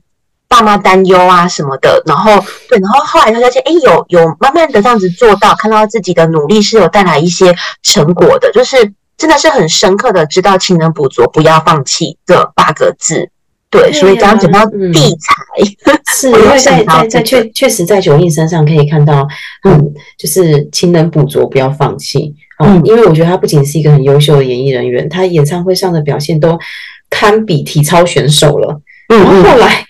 [0.47, 2.01] 爸妈担忧啊什么的。
[2.05, 2.31] 然后
[2.69, 13.29] 对，然后后来他发现，哎，有有慢慢的这样子做到，看到自己的努力是有带来一些成果的，就是真的是很深刻的知道勤能补拙，不要放弃这八个字。
[13.71, 19.27] 对，所以刚刚讲到地才，嗯、 是因为在在在确确实在 Jolin 身上可以看到，
[19.63, 22.33] 嗯，就是勤能补拙，不要放弃。
[22.63, 26.57] 嗯，因为我觉得他不仅是一个很优秀的演艺人员，他演唱会上的表现都
[27.09, 28.81] 堪比体操选手了。
[29.09, 29.85] 嗯，然后后来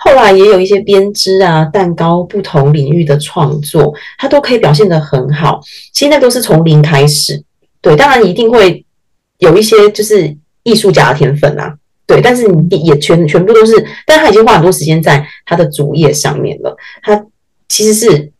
[0.00, 5.60] 后来也有一些编织啊、蛋糕不同领域的创作，他都可以表现得很好。
[5.92, 7.42] 其实那都是从零开始，
[7.80, 8.84] 对，当然一定会
[9.38, 11.74] 有一些就是艺术家的天分啊。
[12.06, 13.72] 对，但是你也全全部都是，
[14.06, 16.76] 但他已经花很多时间在他的主业上面了。
[17.02, 17.24] 他
[17.68, 18.30] 其实是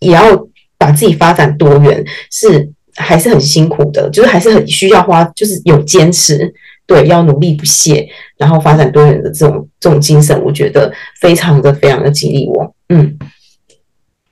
[0.00, 6.52] 也要把自己发展多元，是还是很辛苦的，就是还是很需要花，就是有坚持，
[6.86, 12.74] 对，要努力不懈，然后发展多元的这种这种精神，我觉得非常的非常的激励我。
[12.88, 13.18] 嗯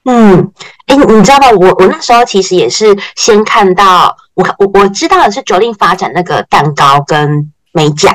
[0.04, 0.52] 嗯，
[0.86, 1.50] 哎，你知道吗？
[1.50, 8.14] 我我那时候其实也是先看到我我我知道的是着力发展那个蛋糕跟美甲。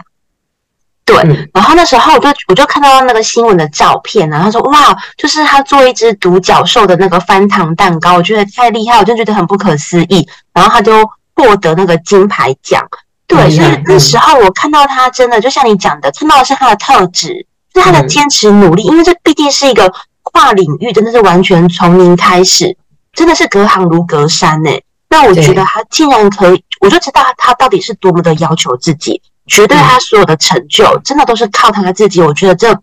[1.09, 10.27] 对，然后那时候我就我就看到那个新闻的照片，然后他说哇，就是他做一只独角兽的那个翻糖蛋糕，我觉得太厉害，我就觉得很不可思议。
[10.53, 10.93] 然后他就
[11.35, 12.81] 获得那个金牌奖。
[13.27, 19.93] 对，所以那时候我看到他真的就像你讲的，看到的是他的特质，是他的坚持努力，因为这毕竟是一个
[20.23, 22.75] 跨领域，真的是完全从零开始，
[23.13, 24.71] 真的是隔行如隔山呢。
[25.09, 29.21] 那我觉得他竟然可以，我就知道他到底是多么的要求自己。
[29.49, 32.21] 绝对，他所有的成就真的都是靠他自己。
[32.21, 32.79] 我觉得这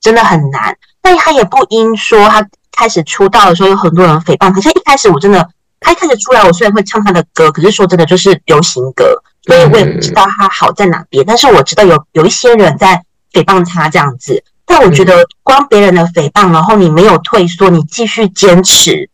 [0.00, 4.52] 真的很难，但他也不因说他开始出道的时候有很多人诽谤。
[4.52, 4.60] 他。
[4.60, 5.48] 像，一开始我真的，
[5.80, 11.24] 他一开始出来，我虽然会唱他的歌，可是说真的就是流行歌，所以我也不知道他好在哪边。
[11.26, 13.02] 但是我知道有有一些人在
[13.32, 14.42] 诽谤他这样子。
[14.70, 19.08] 但我觉得，光别人的诽谤，然后你没有退缩，你继续坚持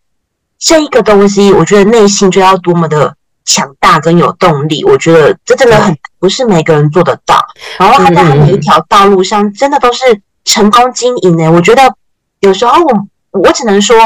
[0.59, 3.15] 这一个东西，我觉得内心就要多么的。
[3.45, 7.45] 强大跟有动力，我觉得这真的很不是每个人做得到。
[7.79, 10.05] 然后他在每一条道路上，真的都是
[10.45, 11.51] 成功经营的。
[11.53, 11.95] 我觉得
[12.41, 13.97] 有时候我我只能说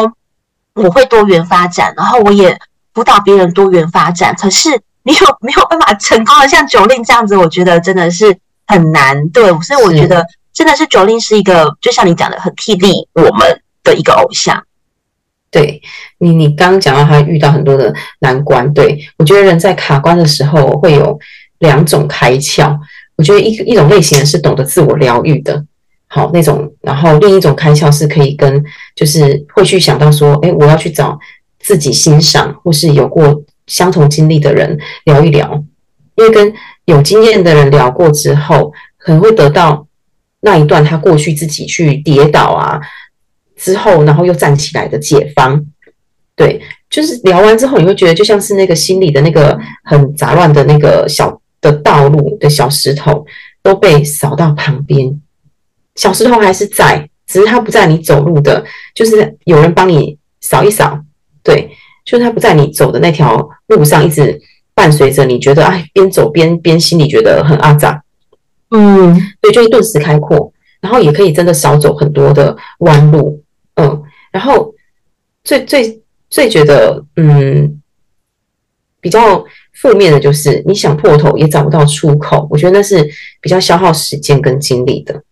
[0.75, 2.59] 我会多元发展，然后我也
[2.95, 4.35] 辅导别人多元发展。
[4.37, 4.71] 可是
[5.05, 7.37] 你有没有办法成功的像 Jolin 这样子？
[7.37, 9.29] 我觉得真的是很难。
[9.29, 14.63] 对，所以我觉得真的是 Jolin 是一个，就像你讲的，很替力我们的一个偶像。
[15.51, 15.81] 对
[16.19, 21.19] 你，你刚刚讲到他遇到很多的难关，对，我觉得人在卡关的时候会有
[21.61, 22.77] 两种开窍。
[23.17, 25.65] 我觉得一一种类型是懂得自我疗愈的，
[26.07, 28.63] 好那种，然后另一种开窍是可以跟，
[28.95, 31.19] 就是会去想到说，哎，我要去找
[31.59, 35.65] 自己欣赏或是有过相同经历的人聊一聊，
[36.15, 36.53] 因为跟
[36.85, 39.87] 有经验的人聊过之后，可能会得到
[40.43, 42.81] 那一段他过去自己去跌倒啊。
[43.59, 45.63] 之后，然后又站起来的解方，
[46.37, 53.27] 对，就是聊完之后，你会觉得就像是那个心里的那个很杂乱的那个小的道路的小石头
[53.63, 55.21] 都被扫到旁边，
[55.97, 61.01] 小石头还是在，只是它不在你走路的，就是有人帮你扫一扫，
[61.43, 61.69] 对，
[62.07, 64.41] 就是它不在你走的那条路上，一直
[64.73, 68.01] 伴随着你，觉得哎，边走边边心里觉得很阿杂，
[68.71, 73.43] 嗯，对，就一顿时开阔，然后也可以真的少走很多的弯路。
[74.33, 74.75] 嗯，然后
[75.45, 77.81] 最最最觉得嗯
[79.01, 83.09] 比较负面的就是你想破头也找不到出口，我觉得那是
[83.41, 85.23] 比较消耗时间跟精力的，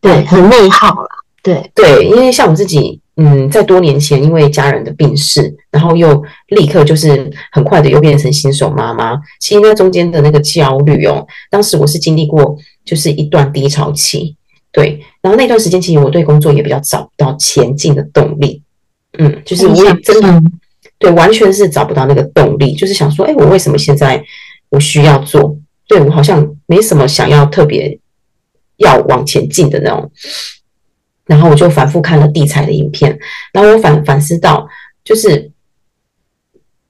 [0.00, 1.08] 对，很内耗了。
[1.42, 14.36] 对对，因为像我自己，嗯，在多年前因为家人的病逝，然后又立刻就是很快的又变成新手妈妈，其实那中间的那个焦虑哦，当时我是经历过就是一段低潮期。
[14.70, 18.62] 对，然后那段时间其实我对工作也比较找不到前进的动力，
[19.18, 20.42] 嗯，就是我也真的
[20.98, 24.22] 对，完全是找不到那个动力，就是想说，哎，我为什么现在
[24.68, 25.56] 我需要做？
[25.86, 27.98] 对，我好像没什么想要特别
[28.76, 30.12] 要往前进的那种。
[31.24, 33.18] 然后我就反复看了地彩的影片，
[33.52, 34.68] 然后我反反思到，
[35.02, 35.50] 就是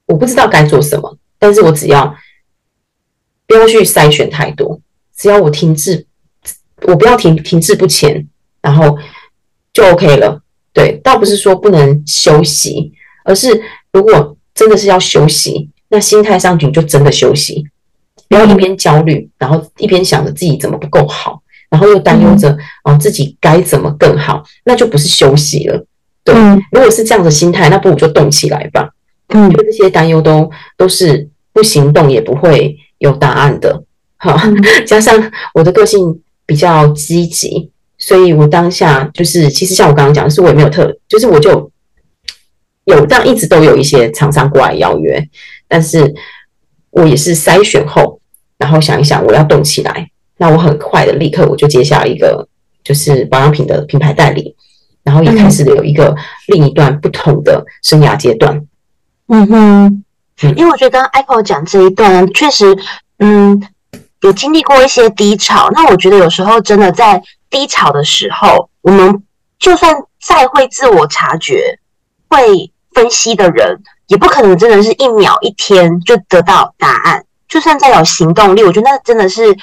[0.05, 2.15] 我不知道该做什么，但是我只要
[3.47, 4.81] 不要去筛选太多，
[5.15, 6.05] 只要我停滞。
[6.83, 8.27] 我不要停停滞不前，
[8.61, 8.97] 然后
[9.73, 10.41] 就 OK 了。
[10.73, 12.91] 对，倒不是说不能休息，
[13.25, 13.61] 而是
[13.91, 17.63] 如果真的是要休息，那心态上你就真的休息，
[18.27, 21.41] 不要一边焦虑，然后一边想着自己怎么不够好。
[21.69, 25.85] 然后又担忧着哦自己该怎么更好，那就不是休息了。
[26.23, 28.89] 对，嗯、如果是这样的心态，那不如就动起来吧。
[29.27, 33.83] 嗯，就这些担忧都都是不行动也不会有答案的。
[34.17, 34.35] 好，
[34.87, 41.71] 加上我的个性比较积极，所以我当下就是，其实像我刚刚讲的是，我也没有特，就是我就
[42.85, 45.23] 有，但一直都有一些厂商过来邀约，
[45.67, 46.11] 但是
[46.89, 48.19] 我也是筛选后，
[48.57, 52.47] 然后想一想我要动起来，那我很快的立刻我就接下一个
[52.83, 54.55] 就是保养品的品牌代理，
[55.03, 56.15] 然后也开始了有一个
[56.47, 58.59] 另一段不同的生涯阶段。
[59.27, 60.03] 嗯哼，
[60.57, 62.75] 因为我觉得刚刚 Apple 讲这一段确实，
[63.19, 63.61] 嗯。
[64.21, 69.23] 有经历过一些低潮，那我觉得有时候真的在低潮的时候，我们
[69.57, 71.79] 就算再会自我察觉、
[72.27, 77.23] 会分析的人，也不可能真的是一秒、一天就得到答案。
[77.47, 79.57] 就算再有行动力，我觉得那真的是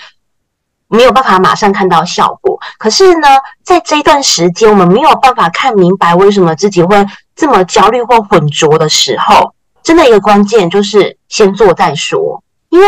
[0.89, 2.59] 没有办法马上看到效果。
[2.79, 3.29] 可是呢，
[3.63, 12.87] 在这一段时间，我们没有办法看明白为什么自己会这么焦虑或浑浊的时候，真的一个关键就是先做再说，因为。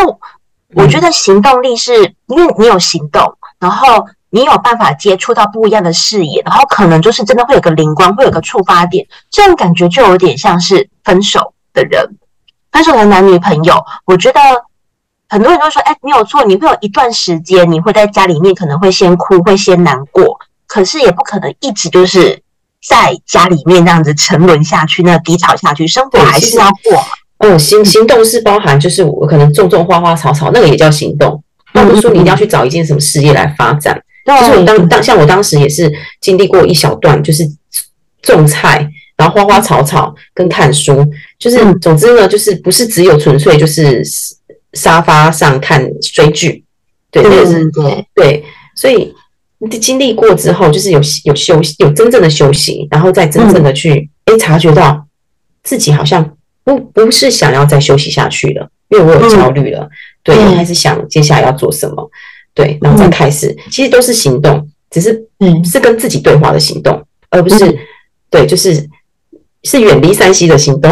[0.74, 12.16] 我觉得行动力是因为你有行动，然后你有办法接触到不一样的视野，然后可能就是真的会有个灵光，会有个触发点，这种感觉就有点像是分手的人，
[12.70, 13.82] 分手的男女朋友。
[14.04, 14.40] 我觉得
[15.30, 22.42] 很多人都说，哎，没有错，你会有一段时间，你会在家里面可能会先哭，会先难过，可是也不可能一直就是
[22.86, 27.02] 在家里面那样子沉沦下去，那低潮下去，生活还是要过。
[27.38, 31.40] 哦，行行动是包含，就是我可能种种花花草草，那个也叫行动。
[31.72, 37.48] 那不是说你一定要去找一件什么事业来发展，就是我当当像我当时也是经历过一小段，就是
[38.22, 41.06] 种菜，然后花花草草跟看书，
[41.38, 44.02] 就是总之呢，就是不是只有纯粹就是
[44.72, 46.64] 沙发上看追剧，
[47.12, 48.06] 对，那个是对。
[48.14, 49.14] 对，所以
[49.80, 55.06] 经历过之后，就是有有休息，有真正的休息，然后再真正的去哎察觉到
[55.62, 56.34] 自己好像。
[56.68, 59.90] 不不是想要再休息下去了，因为我有焦虑了，嗯、
[60.22, 62.10] 对，开始想接下来要做什么，
[62.52, 67.78] 对，然后再开始，其实都是行动，只是嗯，是跟自己对话的行动，而不是、嗯、
[68.28, 68.86] 对，就是
[69.62, 70.90] 是远离山西的行动。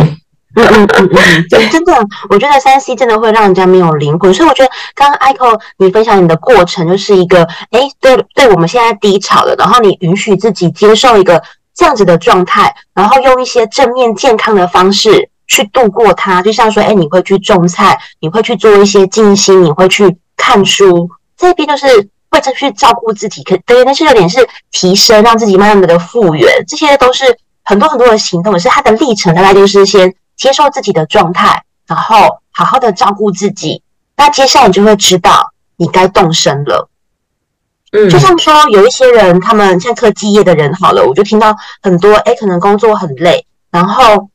[0.58, 1.92] 嗯嗯嗯嗯， 对，真的，
[2.30, 11.42] 我觉得三 C 真的会让人家没有灵魂，所以我觉得刚刚 Echo 你分享你的过程，就是一个，哎，对，对我们现在低潮了，然后你允许自己接受一个
[11.74, 15.28] 这样子的状态，然后用一些正面健康的方式。
[15.46, 21.86] 去度过它，就像说，哎，你会去种菜，你会去做一些静心，你会去看书，这边就是
[22.30, 23.42] 会去照顾自己。
[23.44, 28.52] 可对，那是有点是提升，让自己慢慢的复原，这些都是很多很多的行动。
[28.52, 33.82] 可是它的历程大概就是先接受自己的状态，然后好好的照顾自己。
[34.16, 36.88] 那接下来你就会知道你该动身了。
[37.92, 44.28] 嗯，就像说有一些人，他们像科技业的人，好了，我就听到很多，哎，可能工作很累，然后。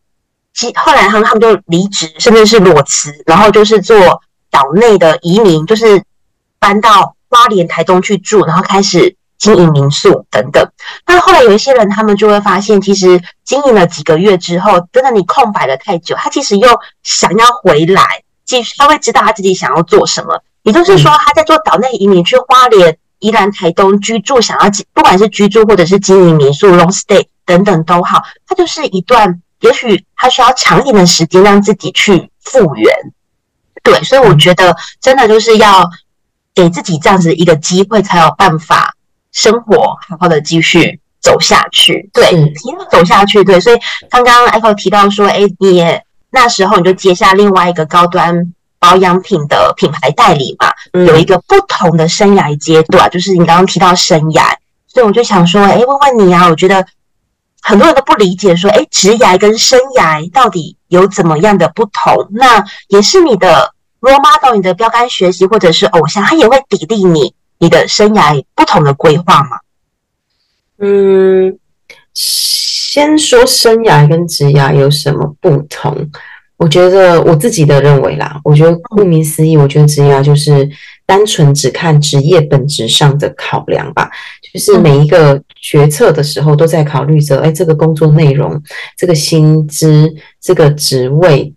[0.75, 6.03] 后来他们他们就离职，甚至是裸辞，然后就是做岛内的移民，就是
[6.59, 10.69] 搬到花莲、台东去住，然后开始经营民宿等等。
[11.07, 16.67] 那后来有一些人，他们就会发现，其实经营了几个月之后，真的你空白了太久，他其实又
[17.01, 20.43] 想要回来，继续他会知道他自己想要做什么。
[20.63, 29.41] 也就是说，他在做岛内移民去花莲、宜兰、台东居住，想要不管是居住或者是经营民宿、long stay 等等都好，它就是一段。
[29.61, 32.93] 也许他需要长一点的时间让自己去复原，
[33.83, 35.87] 对，所以我觉得真的就是要
[36.53, 38.95] 给自己这样子一个机会，才有办法
[39.31, 42.09] 生活好好的继续走下去。
[42.11, 43.77] 对，提到走下去，对，所以
[44.09, 50.71] 刚刚 Echo 提到说，哎，你也那时候你就接下另外一个高端保养品的品牌代理嘛，
[51.05, 54.55] 有一个不同的生涯阶段，就是你刚刚提到生涯，
[54.87, 56.83] 所以我就想说，哎，问问你啊，我觉得。
[57.61, 69.59] 很多人都不理解，说：“诶，职涯跟生涯到底有怎么样的不同？”那也是你的 role model，你的标杆学习或者是偶像，他也会砥砺你你的生涯不同的规划吗？
[70.79, 71.57] 嗯，
[72.13, 76.09] 先说生涯跟职涯有什么不同？
[76.57, 80.69] 我觉得我自己的认为啦，我觉得顾名思义，我觉得职涯就是
[81.11, 84.09] 单纯只看职业本质上的考量吧，
[84.53, 85.43] 就是每一个。
[85.63, 88.59] 决策的时候都在考虑着，哎，这个工作内容、
[88.97, 91.53] 这个薪资、这个职位，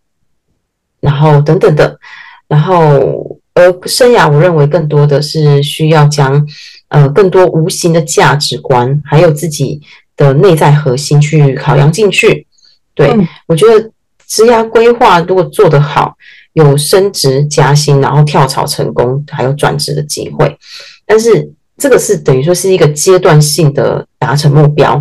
[1.01, 1.99] 然后等等的，
[2.47, 6.47] 然后而生涯，我认为更多的是需要将
[6.89, 9.81] 呃更多无形的价值观，还有自己
[10.19, 12.47] 的内在核心去考量进去。
[12.95, 13.91] 对，嗯，我觉得
[14.27, 16.15] 职涯规划如果做得好，
[16.55, 20.59] 有升职加薪，然后跳槽成功，还有转职的机会，
[21.07, 21.53] 但是。
[21.77, 24.95] 这个是等于说是一个阶段性的达成目标。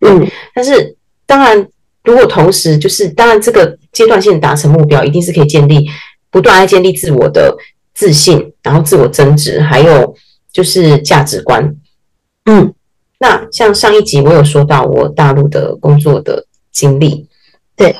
[0.00, 1.68] 嗯，但是当然，
[2.02, 5.88] 如果同时就是当然这个阶段性达成目标，一定是可以建立
[6.32, 7.56] 不断来建立自我的
[7.94, 10.16] 自信，然后自我增值，还有
[10.52, 11.76] 就是价值观。
[12.46, 12.74] 嗯，
[13.20, 17.28] 那像上一集我有说到我大陆的工作的经历，
[17.76, 17.94] 对。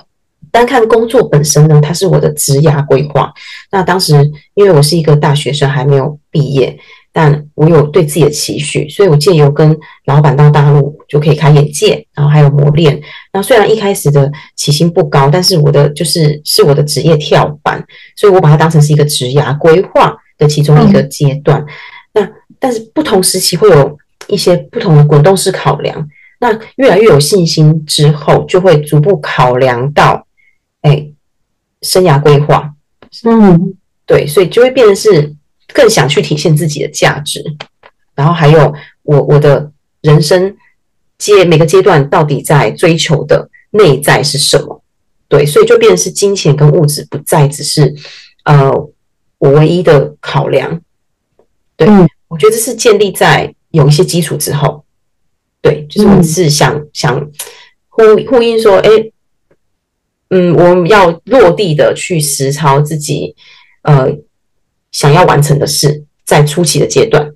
[0.55, 3.35] 单看工作本身呢，它是我的职涯规划。
[3.73, 4.15] 那当时
[4.55, 6.79] 因为我是一个大学生，还没有毕业，
[7.13, 9.77] 但我有对自己的期许，所以我借由跟
[10.07, 13.03] 老板到大陆就可以开眼界，然后还有磨练。
[13.33, 17.85] 那虽然一开始的起薪不高，但是我的就是是我的职业跳板，
[18.15, 21.67] 所以我把它当成是一个职涯规划的其中一个阶段。
[22.13, 22.31] 那
[22.61, 23.99] 但是不同时期会有
[24.29, 26.09] 一些不同的滚动式考量。
[26.39, 30.25] 那越来越有信心之后，就会逐步考量到。
[30.85, 31.07] 哎，
[31.81, 32.75] 生涯规划，
[33.25, 33.75] 嗯，
[34.05, 35.35] 对，所以就会变得是
[35.73, 37.43] 更想去体现自己的价值，
[38.15, 38.71] 然后还有
[39.03, 39.73] 我我的
[40.03, 40.55] 人生
[41.17, 44.83] 阶每个阶段到底在追求的内在是什么？
[45.27, 47.95] 对，所以就变成是金钱跟物质不再只是
[48.45, 48.71] 呃
[49.39, 50.83] 我唯一的考量。
[51.79, 54.85] 对，嗯，我觉得这是建立在有一些基础之后，
[55.63, 57.31] 对，就是我是想、嗯、想
[57.89, 59.11] 呼呼应说，哎。
[60.31, 63.37] 嗯，我们要落地的去实操自己
[63.83, 64.09] 呃
[64.91, 67.31] 想要完成的事，在初期的阶段，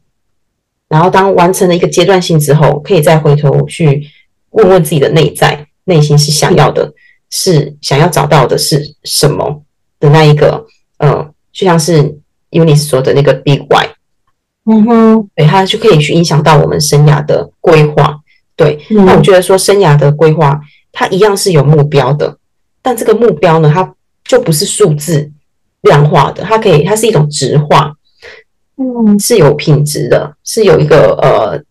[0.89, 4.09] 然后当完成了一个阶段性之后，可以再回头去
[4.51, 6.93] 问问自己的内在，内心是想要的，
[7.30, 9.62] 是想要找到的是什么
[10.01, 10.66] 的那一个，
[10.97, 12.18] 呃，就像是
[12.51, 13.89] Eunice 说的那个 Big Why，
[14.64, 18.18] 嗯哼，对，它就可以去影响到我们生涯的规划。
[18.57, 20.61] 对，嗯、那我觉得说生涯的规划，
[20.91, 22.38] 它一样是有目标的。
[22.89, 25.30] 但这个目标呢，它就不是数字
[25.82, 27.93] 量化的，它可以，它是一种质化，
[28.78, 31.62] 嗯，是有品质的，是有一个呃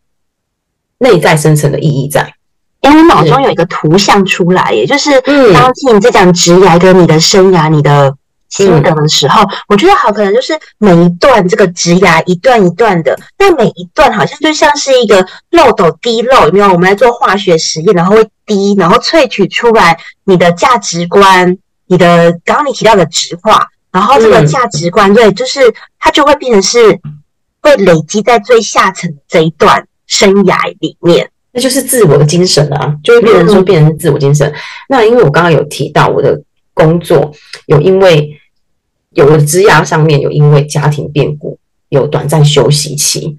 [1.00, 2.32] 内在深层的意义在。
[2.82, 5.10] 因为我脑中有一个图像出来，也就是
[5.56, 8.16] 当你在讲职涯跟你的生涯、你的
[8.50, 16.72] 心得的时候，我觉得好可能就是每一段这个植牙一段一段的，那每一段好像就像是一个漏斗滴漏，有没有？
[16.72, 25.60] 我们来做化学实验，然后会滴，然后萃取出来你的价值观，你的刚刚你提到的植化，然后这个价值观，对，就是
[26.00, 27.00] 它就会变成是
[27.62, 34.54] 会累积在最下层这一段生涯里面，那就是自我的精神啊，就会变成说变成自我精神。
[34.88, 36.42] 那因为我刚刚有提到我的。
[36.78, 37.34] 工作
[37.66, 38.40] 有因为
[39.10, 41.58] 有的职涯上面有因为家庭变故
[41.90, 43.36] 有短暂休息期，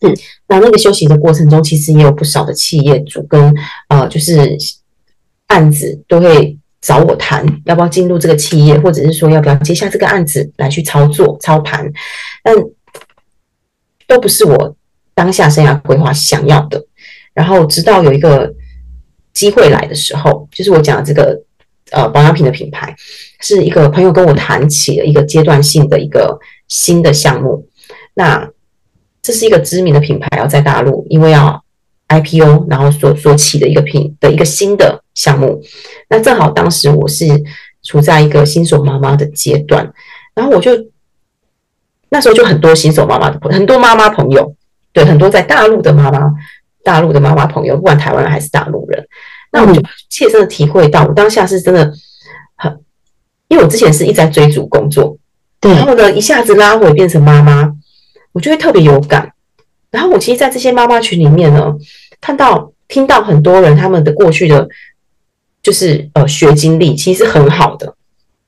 [0.00, 0.14] 嗯，
[0.46, 3.54] 那那个休息的过程中，其实也有不少的企业主跟
[3.88, 4.58] 呃就是
[5.46, 11.90] 案子都会找我谈要不要进入这个企业，或者是说要不要接下这个案子来去操作操盘，
[12.42, 12.54] 但
[14.06, 14.76] 都不是我
[15.14, 16.84] 当下生涯规划想要的。
[17.32, 18.52] 然后直到有一个
[19.32, 21.42] 机会来的时候，就是我讲的这个。
[21.92, 22.94] 呃，保养品的品牌
[23.40, 26.38] 是一个朋友跟我谈起了一个阶段性的一个
[26.68, 27.66] 新的项目。
[28.14, 28.48] 那
[29.22, 31.62] 这是一个知名的品牌，要在大陆，因为要
[32.08, 35.62] IPO，然后所所起的一个品的一个新的项目。
[36.08, 37.26] 那正好当时我是
[37.82, 39.92] 处在一个新手妈妈的阶段，
[40.34, 40.72] 然后我就
[42.08, 44.54] 那时候就很多新手妈妈的朋很多妈妈朋友，
[44.92, 46.30] 对，很多在大陆的妈妈，
[46.82, 49.06] 大陆的妈妈朋友，不管台湾人还是大陆人。
[49.52, 51.92] 那我就切身的体会到，我当下是真的
[52.56, 52.78] 很，
[53.48, 55.16] 因为我之前是一直在追逐工作，
[55.60, 57.72] 对，然后呢，一下子拉回变成妈妈，
[58.32, 59.32] 我就会特别有感。
[59.90, 61.74] 然后我其实，在这些妈妈群里面呢，
[62.20, 64.68] 看到、听到很多人他们的过去的，
[65.62, 67.96] 就是呃学经历，其实是很好的，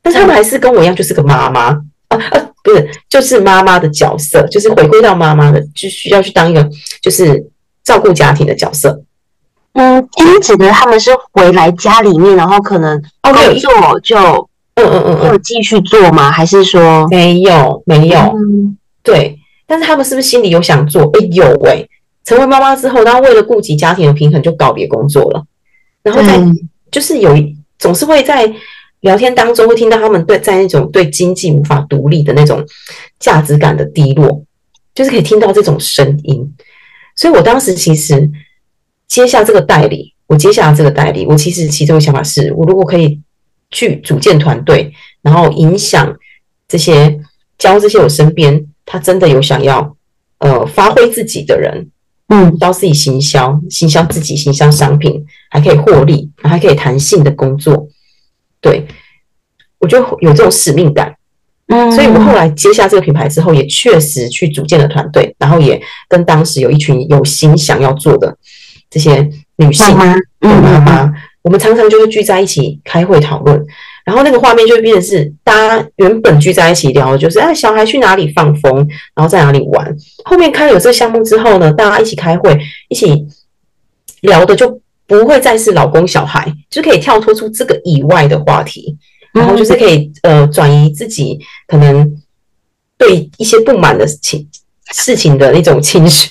[0.00, 1.62] 但是他们还是跟我一样，就是个妈妈
[2.06, 6.70] 啊啊，不是，就是妈妈的角色，就是回归到妈妈的，就需要去当一个
[7.02, 7.44] 就是
[7.82, 9.02] 照顾家庭的角色。
[9.74, 14.16] 嗯，因指的他们是回来家里面，然后可能工作就
[14.74, 16.30] 嗯嗯嗯，有继续做吗？
[16.30, 18.18] 还是说没有没有？
[18.18, 21.10] 嗯，对，但是他们是不是心里有想做？
[21.14, 21.86] 哎，有哎，
[22.22, 25.42] 成为妈妈之后，然后为了顾及家庭的平衡，就告别工作了。
[26.02, 26.38] 然后在
[26.90, 27.34] 就是有
[27.78, 28.52] 总是会在
[29.00, 32.62] 聊天当中会听到他们对在那种对经济无法独立的那种
[33.18, 34.44] 价值感的低落，
[34.94, 36.54] 就是可以听到这种声音。
[37.16, 38.30] 所以我当时其实。
[39.12, 43.20] 接下这个代理，我接下这个代理，我其实其中的想法是，我如果可以
[43.70, 44.90] 去组建团队，
[45.20, 46.16] 然后影响
[46.66, 47.20] 这些
[47.58, 49.94] 教这些我身边他真的有想要
[50.38, 51.90] 呃发挥自己的人，
[52.28, 57.86] 嗯，教自己行销，行销自己，行销商品，还可以获利，还可以弹性的工作，
[58.62, 58.86] 对，
[59.78, 61.14] 我就有这种使命感，
[61.66, 68.34] 嗯，所以我后来接下这个品牌之后，也确实去组建了团队，然后也跟当时有一群有心想要做的
[68.92, 69.26] 这些
[69.56, 73.64] 女性妈妈，妈妈，我们常常就会聚在一起开会讨论，
[74.04, 79.96] 然后那个画面就会变成是大家原本聚在一起聊的就是哎，小孩去哪里放风，然后在哪里玩。
[80.24, 83.26] 后面开了有这个项目之后呢，大家一起开会，一起
[84.20, 88.96] 聊的就不会再是老公小孩，就可以跳脱出这个以外的话题。
[89.32, 92.22] 然后就是可以呃转移自己可能
[92.98, 94.46] 对一些不满的情
[94.92, 96.28] 事情的那种情绪，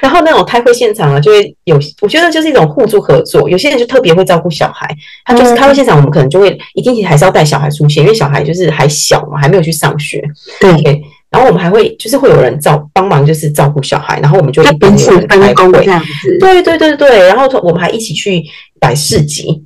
[0.00, 3.48] 然后那种开会现场啊，就会有我觉得就是一种互助合作。
[3.48, 4.88] 有些人就特别会照顾小孩，
[5.24, 10.22] 他就是开会现场，我们可能就会一定还是要带小孩出现，因为小孩就是还小嘛，还没有去上学。
[10.60, 10.72] 对。
[10.72, 16.38] Okay, 然后我们还会就是会有人照帮忙，就是照顾小孩，然后我们就一边有人开会这样子。
[16.40, 18.42] 对对对对，然后我们还一起去
[18.80, 19.64] 摆市集，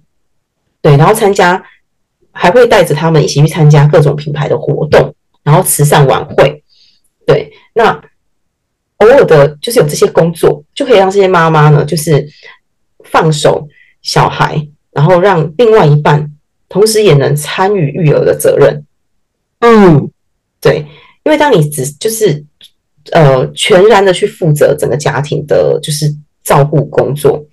[0.82, 1.62] 对，然后参加。
[2.37, 5.14] 还会带着他们一起去参加各种品牌的活动，
[5.45, 6.64] 然后慈善晚会。
[7.24, 7.97] 对，那
[9.05, 12.27] 偶尔的，就是有这些工作，就可以让这些妈妈呢，就是
[13.05, 13.69] 放手
[14.03, 16.31] 小孩，然后让另外一半
[16.69, 18.85] 同时也能参与育儿的责任。
[19.61, 20.11] 嗯，
[20.61, 20.85] 对，
[21.25, 22.45] 因为当你只就是
[23.13, 27.45] 呃全然的去负责整个家庭的，就是照顾工作，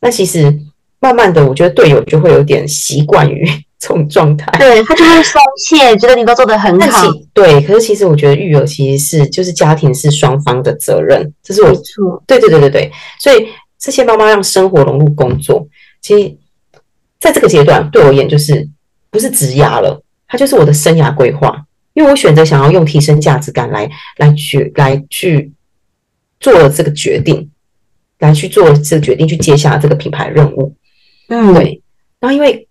[0.00, 0.52] 那其实
[1.00, 3.48] 慢慢的，我觉得队友就会有点习惯于。
[3.80, 7.06] 这种状态，对他就会松懈，觉得你都做得很好。
[7.32, 12.20] 对，可是其实我觉得育儿其实是就是家庭是双方的责任，这是我错。
[12.26, 13.46] 对对对对对，所以
[13.78, 15.64] 这些妈妈让生活融入工作，
[16.00, 16.36] 其实
[17.20, 18.68] 在这个阶段对我而言就是
[19.10, 21.62] 不是职涯了，它就是我的生涯规划，
[21.94, 25.52] 因为我选择想要用提升价值感来来去来去
[26.40, 27.48] 做了这个决定，
[28.18, 30.74] 来去做这个决定去接下这个品牌任务。
[31.28, 31.80] 嗯，对，
[32.18, 32.64] 然后因为。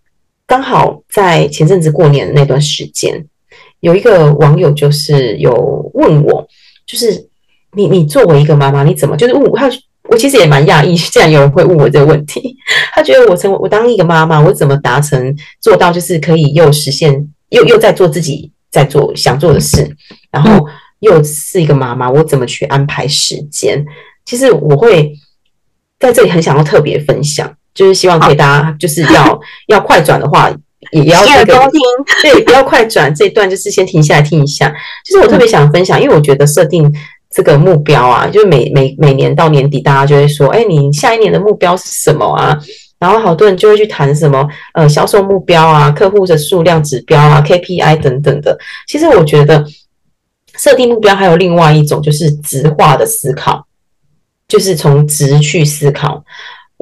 [0.48, 3.24] 刚好在前阵子过年的那段时间，
[3.82, 5.54] 有一个网友就是有
[5.94, 6.48] 问我，
[6.88, 7.28] 就是
[7.74, 9.70] 你你作为一个妈妈，你怎么就是问我他？
[10.10, 12.56] 我其实也蛮讶异，竟然有人会问我这个问题。
[12.96, 19.86] 他觉得我成为我当一个妈妈，我怎么达成做到，就是可以又实现又又在做自己在做想做的事，
[20.32, 20.66] 然后
[21.00, 23.86] 又是一个妈妈，我怎么去安排时间？
[24.26, 25.12] 其实我会
[26.00, 27.57] 在这里很想要特别分享。
[27.78, 30.52] 就是希望可以大家就是要 要快转的话，
[30.92, 31.70] 也要这个
[32.24, 34.74] 对，不要快转这一段，就是先停下来听一下。
[35.06, 36.92] 其实我特别想分享，因为我觉得设定
[37.30, 42.60] 这个目标啊，就是每每每年到年底，大家就会说，哎，你下一年的目标是什么啊？
[43.00, 48.58] 然后好多人就会去谈什么呃销售目标啊、客户的数量指标啊、KPI 等等的。
[48.88, 49.64] 其实我觉得
[50.58, 53.64] 设定目标还有另外一种，就是直化的思考，
[54.48, 56.24] 就是从直去思考。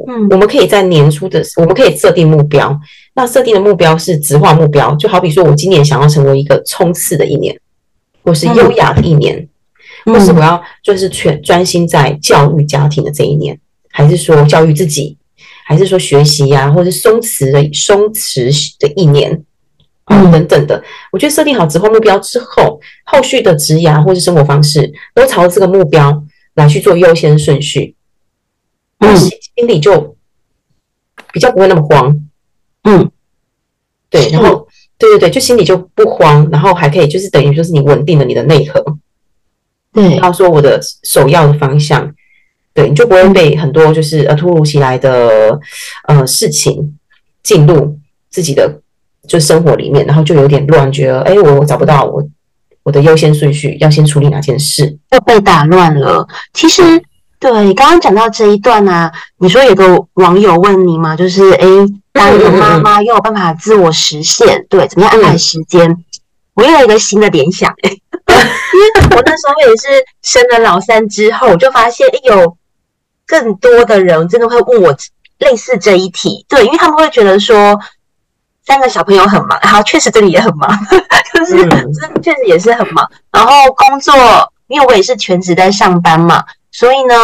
[0.08, 2.78] 嗯，我们可以在年初的，我们可以设定目标。
[3.14, 7.58] 那设定的目标是直化目标，就好比说，我今年想要成为一个冲刺的一年，
[8.24, 9.48] 或是优雅的一年，
[10.06, 13.58] 嗯、或是我要就是全专心在教育家庭的这一年，
[13.90, 15.18] 还是说教育自己，
[15.66, 19.32] 还是说学习呀、啊，或是松弛的松弛的一年
[20.04, 20.84] 啊、嗯、等等的。
[21.14, 26.22] 我觉得设定好直化目标之后，后续的职涯或是生活方式都朝着这个目标
[26.56, 27.96] 来去做优先顺序。
[29.00, 29.16] 嗯，
[29.56, 30.16] 心里就
[31.32, 32.14] 比较不会那么慌，
[32.84, 33.10] 嗯，
[34.10, 38.84] 对，然后对对对，就心里就不慌，然后还可以就是等于就是你稳定了你的内核，
[39.94, 42.14] 对，然后说我的首要的方向，
[42.74, 45.58] 对，你就不会被很多就是呃突如其来的
[46.08, 46.98] 呃事情
[47.42, 47.98] 进入
[48.30, 48.82] 自己的
[49.28, 52.26] 就生活里面，然后就有点乱，觉得哎，我我找不到我
[52.84, 56.28] 我的优先顺序，要先处理哪件事，要被打乱了。
[56.54, 56.82] 其实。
[57.38, 61.68] 对，刚刚讲到这一段啊，你说有个网友问你嘛，就是哎，
[62.12, 65.90] 当一个妈妈又有办法自我实现，对，怎么样安排时间？
[65.90, 66.04] 嗯、
[66.56, 67.98] 我又有一个新的联想， 因为
[69.16, 72.58] 我那时候也是生了老三之后，我就发现哎，有
[73.28, 74.96] 更多的人真的会问我
[75.40, 77.80] 类似这一题，对，因为他们会觉得说
[78.66, 80.70] 三个小朋友很忙，然后确实这里也很忙，
[81.36, 84.16] 就是这确实也是很忙，然后工作，
[84.68, 86.44] 因为我也是全职在上班嘛。
[86.78, 87.16] 所以呢，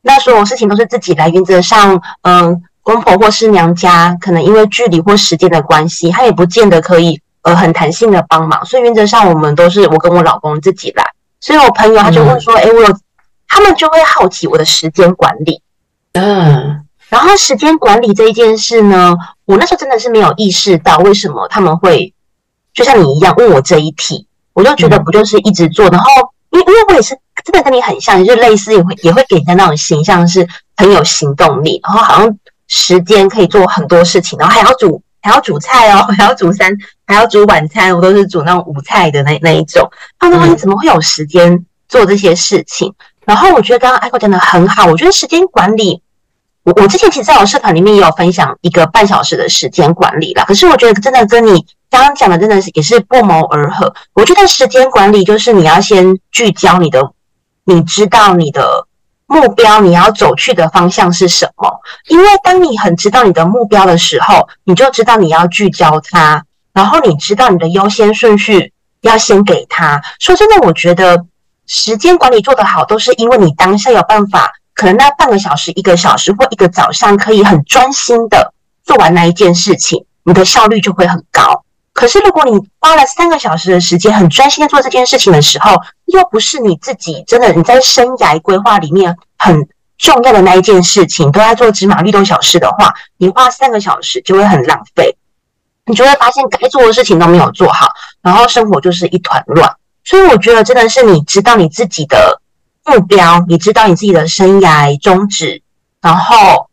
[0.00, 1.28] 那所有事情都是自己来。
[1.28, 8.64] 原则上，嗯，公婆或是娘家，可能因为距离或时间的关系，他也不见得可以呃很弹性的帮忙。
[8.64, 11.04] 所以原则上，我们都是我跟我老公自己来。
[11.38, 12.98] 所以我朋友他就问说：“哎、嗯，我有，
[13.46, 15.60] 他们就会好奇我的时间管理。”
[16.14, 19.14] 嗯，然后时间管理这一件事呢，
[19.44, 22.14] 我那时候真的是没有意识到为什么他们会
[22.72, 26.06] 就像你一样问我这一题，我就觉得不就是一直做，然后。
[26.58, 30.46] 因因为我也是真的跟你很像，就类似也会也会给人家那种形象是
[30.76, 36.70] 很有行动力，然后好像时间可以做很多事情，然后还要煮还要煮菜哦， 还要煮三，
[37.06, 39.88] 还要煮晚餐，我都是煮那种午菜的那那一种。
[40.18, 42.92] 他们说你怎么会有时间做这些事情？
[43.24, 46.02] 然后我觉得刚刚 Echo 讲的很好，我觉得时间管理，
[46.68, 50.44] 我我之前其实在我社团里面也有分享一个半小时的时间管理啦。
[50.44, 53.94] 可是我觉得真的跟你刚刚讲的真的是也是不谋而合。
[54.12, 57.10] 我觉得时间管理就是你要先聚焦你的，
[57.64, 58.86] 你知道你的
[59.26, 61.80] 目标，你要走去的方向是什么？
[62.08, 66.44] 因为当你很知道你的目标的时候，你就知道你要聚焦它，
[66.74, 70.02] 然后你知道你的优先顺序要先给它。
[70.18, 71.24] 说真的，我觉得。
[71.70, 78.54] 时间管理做得好，都是因为你当下有办法，可能那半个小时、一个小时或一个早上，可以很专心的
[78.84, 81.64] 做完那一件事情，你的效率就会很高。
[81.92, 85.74] 可是如果你花了三个小时的时间，很专心的做这件事情的时候，
[86.04, 89.68] 又不是你自己真的你在生涯规划里面很
[89.98, 95.16] 重要的那一件事情，都在做芝麻绿豆小事的话，你花三个小时就会很浪费，
[95.86, 97.88] 你就会发现该做的事情都没有做好，
[98.22, 99.74] 然后生活就是一团乱。
[100.04, 102.40] 所以我觉得真的是你知道你自己的
[102.88, 105.62] 目标，你知道你自己的生涯宗旨，
[106.00, 106.68] 然后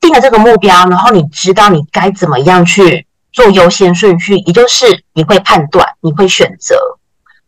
[0.00, 6.76] 定了这个目标，然后你知道你该怎么样去做优先顺序，也就是你会判断，你会选择，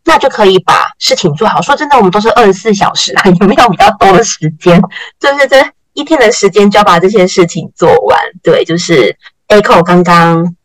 [0.05, 1.61] 那就可以把事情做好。
[1.61, 4.81] 说真的，我们都是二十四小时啊，有没有比较多的时间？
[5.19, 5.57] 就是这
[5.93, 8.19] 一天的时间就要把这些事情做完。
[8.41, 10.55] 对，就是 Echo 刚刚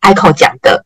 [0.00, 0.84] Echo 讲的，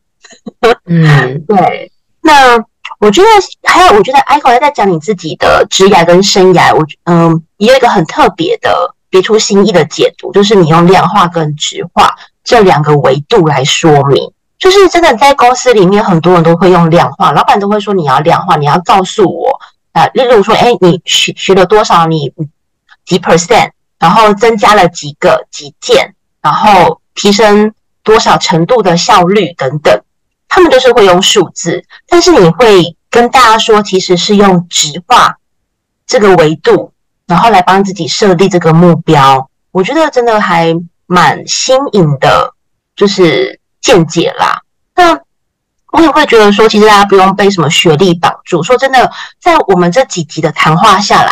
[0.85, 1.91] 嗯， 对，
[2.21, 2.63] 那。
[2.99, 3.27] 我觉得
[3.63, 14.31] 还有，我觉得 Aiko 在讲你自己的职涯跟生涯，我嗯，也有一个很特别的别出心意的解读，就是你用量化跟质化这两个维度来说明。
[14.57, 19.57] 就是真的在公司里面，很多人都会用量化，老板都会说你要量化，你要告诉我
[19.93, 22.29] 啊，例如说，哎，你学学了多少，你
[23.05, 27.73] 几 percent，然后增加了几个几件，然后提升
[28.03, 29.97] 多少程度的效率等等。
[30.49, 35.37] 他们就是会用数字，但是你会跟大家说，其实是用直化
[36.05, 36.91] 这个维度，
[37.27, 39.49] 然后来帮自己设立这个目标。
[39.71, 40.75] 我觉得真的还
[41.05, 42.53] 蛮新颖的，
[42.95, 44.59] 就是见解啦。
[44.95, 45.17] 那
[45.91, 48.63] 我也会觉得说，其实大家不用被什么学历绑住。
[48.63, 51.31] 说真的，在我们这几集的谈话下来，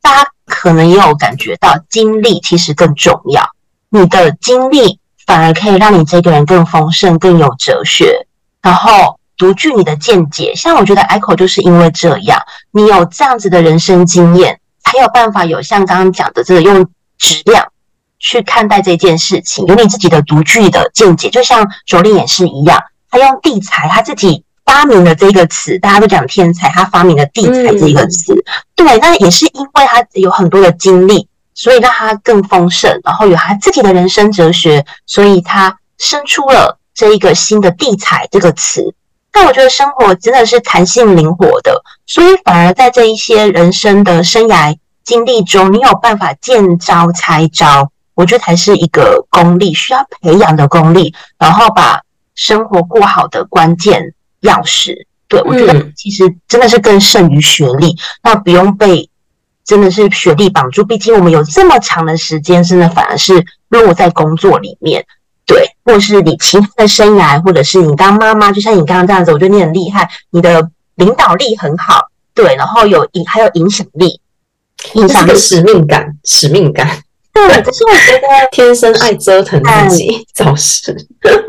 [0.00, 3.46] 大家可能也有感觉到，经历其实更重要。
[3.90, 8.26] 你的经历反而可以让你这个人更丰盛、更有哲学。
[8.66, 12.42] 然后独具你的见解，像我觉得 Aiko 就是因为这样，
[12.72, 16.84] 你有这样子的人生经验，才有办法有像刚刚讲的这个用
[17.16, 17.64] 质量
[18.18, 21.30] 去看待这件事情，有你自己的独具的见解。
[21.30, 28.34] 就像卓令也是一样，他用地才，他自己发明了这个词，大家都讲天才，他发明了地才这一个词，
[28.74, 36.80] 对，那也是因为他有很多的经历，所以让他更丰盛，然后有他自己的人生哲学，所以他生出了。
[36.96, 38.94] 这一个新的“地才”这个词，
[39.30, 44.74] 但我觉得生活真的是弹性灵活的，所以反而在这一些人生的生涯
[45.04, 52.00] 经历中，你有办法见招拆招，我觉得才是一个功力，需要培养的功力，然后把
[52.34, 55.06] 生活过好的关键钥匙。
[55.28, 59.10] 对，我觉得其实真的是更胜于学历，那不用被
[59.64, 65.04] 真的是学历绑住，毕竟我们有这么长的时间，真的反而是落在工作里面。
[65.46, 74.20] 对，或是你其他的生涯，或者是你当妈妈，就像你刚刚这样子，我觉得你很厉害，你的领导力很好，对，然后有影还有影响力，
[74.94, 77.00] 影响力、使命感、使命感。
[77.32, 80.92] 对， 可是我觉得 天生爱折腾自己，找事，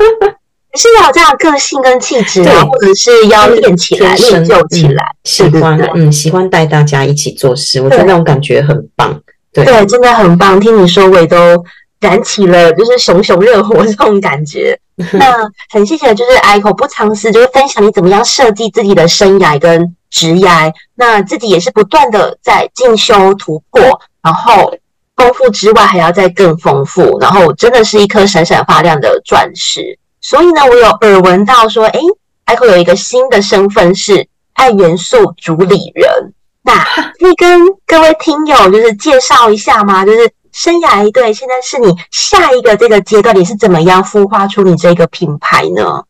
[0.78, 9.20] 是要有这样的个性跟气质啊，或者是要练起来、练就起来，喜欢嗯，喜欢带大家一起做事，我觉得那种感觉很棒。
[9.52, 10.60] 对，对，真的很棒。
[10.60, 11.64] 听你说，我也都。
[12.00, 14.78] 燃起了就是熊熊热火这种感觉，
[15.12, 23.80] 那很谢谢，就是 Eiko 不藏私，就是分享你怎么样设计自己的生涯跟职涯，那自己也是不断的在进修突破，
[24.22, 24.72] 然后
[25.16, 29.98] 丰富之外还要再更丰富，然后真的是一颗闪闪发亮的钻石。
[30.20, 32.00] 所以呢，我有耳闻到说，诶
[32.46, 36.32] ，Aiko 有一个新的身份是爱元素主理人，
[36.62, 36.74] 那
[37.18, 40.06] 可以跟各位听友就是介绍一下吗？
[40.06, 40.30] 就是。
[40.58, 46.02] 生涯对，现在是你下一个这个阶段，你是怎么样孵化出你这个品牌呢？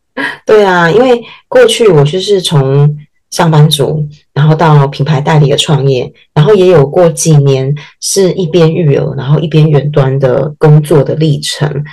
[0.46, 2.96] 对啊，因为过去我就是从
[3.30, 11.84] 上班族，然后到品牌代理的创业，然后也有过几年是一边育儿，然后一边远端的工作的历程。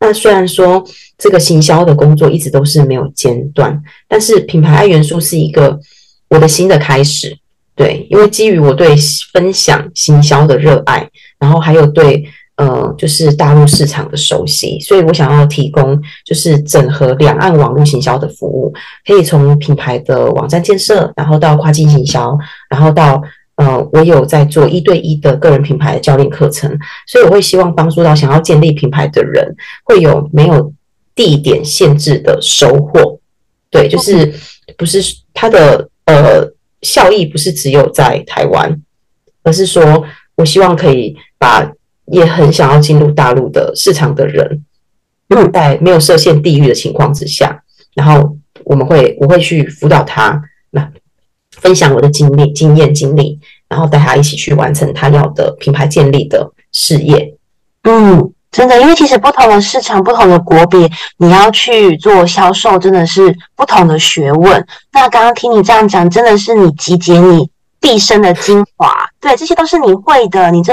[0.00, 0.84] 那虽然说
[1.18, 5.80] 这个行销的工作一直都是没有间断，但是品牌爱元素是一个
[6.28, 7.36] 我的新的开始。
[7.76, 8.94] 对，因为基于我对
[9.32, 11.10] 分享行销的热爱。
[11.44, 12.24] 然后还有对
[12.56, 18.72] 呃，就是大陆市场的熟悉，所以我想要提供就是整合两岸网络行销的服务，
[19.06, 22.34] 可以从品牌的网站建设，然后到跨境行销，
[22.70, 23.20] 然后到
[23.56, 26.70] 呃，我有在做一对一的个人品牌的教练课程，
[27.06, 30.72] 所以我会希望帮助到想要建立品牌的人，会有没有
[31.14, 33.20] 地点限制的收获。
[33.68, 34.32] 对，就是
[34.78, 35.02] 不是
[35.34, 36.48] 它的呃
[36.82, 38.80] 效益不是只有在台湾，
[39.42, 40.04] 而是说
[40.36, 41.70] 我希望可以把
[42.06, 44.64] 也很想要进入大陆的市场的人，
[45.52, 47.62] 在没有设限地域的情况之下，
[47.94, 50.90] 然后我们会我会去辅导他，那
[51.52, 57.34] 分享我的经历、经验、经历，然后带他一起去完成他要的品牌建立的事业。
[57.82, 58.30] 嗯。
[58.54, 64.64] 真的，因为其实不同的市场、不同的国别，你要去做销售，真的是不同的学问。
[64.92, 67.50] 那刚刚听你这样讲，真的是你集结你
[67.84, 70.50] 毕生的精华，对，这些都是你会的。
[70.50, 70.72] 你这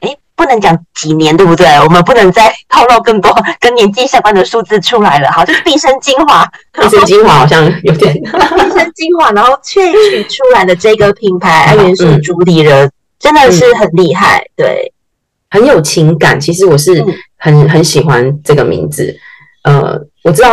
[0.00, 1.66] 诶不能讲几年，对不对？
[1.76, 5.30] 我们不能再 透露更多跟年纪相关的数字出来了。
[5.30, 14.92] 好，就是毕生精华，毕生精华好像有点 毕生精华，然后萃取出来的这个品牌爱元素主理人，嗯、真的是很厉害，对。
[15.50, 17.02] 很有情感，其实我是
[17.38, 19.16] 很很喜欢这个名字。
[19.62, 20.50] 呃，我知道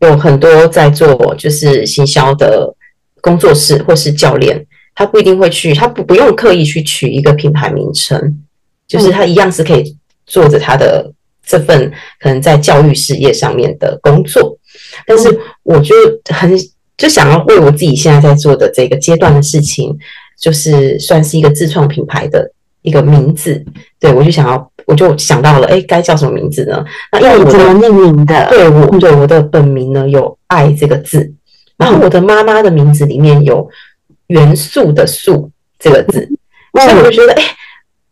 [0.00, 2.74] 有很多在做就是行销的
[3.20, 4.66] 工作室或是教练，
[4.98, 8.42] 他不一定会去，他不不用刻意去取一个品牌名称，
[8.88, 9.96] 就是他一样是可以
[10.26, 11.08] 做着他的
[11.46, 11.88] 这份
[12.18, 14.58] 可能在教育事业上面的工作。
[15.06, 15.94] 但是我就
[16.34, 16.52] 很
[16.96, 19.96] 就想要为我自己现在在做的这个阶段的事情，
[20.36, 22.50] 就是算是一个自创品牌的。
[22.82, 23.62] 一个名字，
[23.98, 26.82] 对，我就想要，我就想到了，哎，该叫什么名字呢？
[27.10, 28.48] 那因为我怎么命名的？
[28.48, 31.30] 对，我对我的本名呢有“爱”这个字，
[31.76, 33.68] 然后我的妈妈的名字里面有
[34.28, 36.28] “元素”的“素”这个字，
[36.72, 37.42] 所以我就觉得，哎，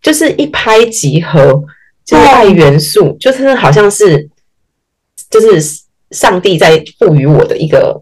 [0.02, 1.62] 就是一拍即合，
[2.04, 4.28] 就是爱元素，就是好像是，
[5.30, 5.60] 就是
[6.10, 8.00] 上帝在赋予我的一个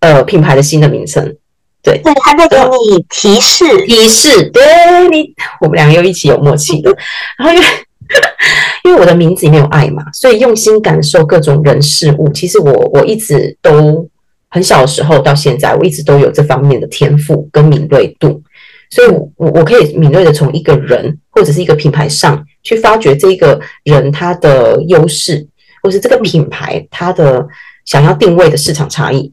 [0.00, 1.36] 呃品牌的新的名称。
[1.82, 4.62] 对，对，他在给你提示，提示，对
[5.08, 6.90] 你，我们两个又一起有默契的。
[7.38, 7.66] 然后因为
[8.84, 12.28] 因为我的名字里面有爱嘛，所以用心感受各种人事物。
[12.32, 14.08] 其实我我一直都
[14.56, 18.42] 很小的时候到现在，我一直都有这方面的天赋跟敏锐度，
[18.88, 25.46] 所以我我可以敏锐的从一个人或者是一个品牌上去发掘这个人他的优势，
[25.82, 27.46] 或是这个品牌他的
[27.84, 29.30] 想要定位的市场差异。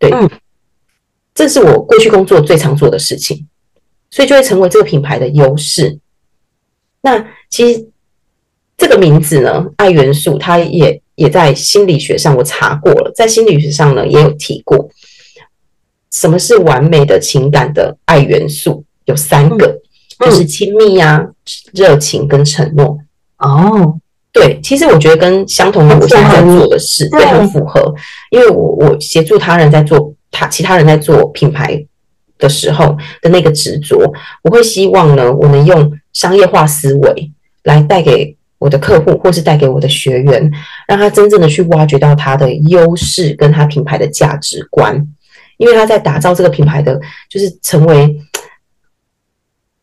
[0.00, 0.10] 对。
[0.10, 0.28] 嗯
[1.36, 3.48] 这是我过去工作最常做的事情，
[4.08, 5.98] 所以就会成为这个品牌的优势。
[7.02, 7.88] 那其实
[8.76, 14.88] 这个名字呢，爱元素，它也也在心理学上我查过了，在心理学上呢也有提过，
[16.10, 18.84] 什么是完美的情感的爱元素？
[19.04, 19.80] 有三个，
[20.18, 21.26] 嗯、就是亲密呀、啊、
[21.72, 22.98] 热情跟承诺。
[23.38, 23.98] 哦，
[24.32, 27.94] 对，其实我觉得跟相同的我现在在做的事也很符合，
[28.30, 30.14] 因为我我协助他人在做。
[30.36, 31.86] 他其他人在做品牌
[32.38, 34.12] 的时候的那个执着，
[34.42, 37.30] 我会希望呢，我能用商业化思维
[37.62, 40.50] 来带给我的客户，或是带给我的学员，
[40.88, 45.06] 让他真正的去挖掘到他的优势跟他品牌的价值观，
[45.58, 46.98] 因为他在打造这个品牌的，
[47.28, 48.18] 就是成为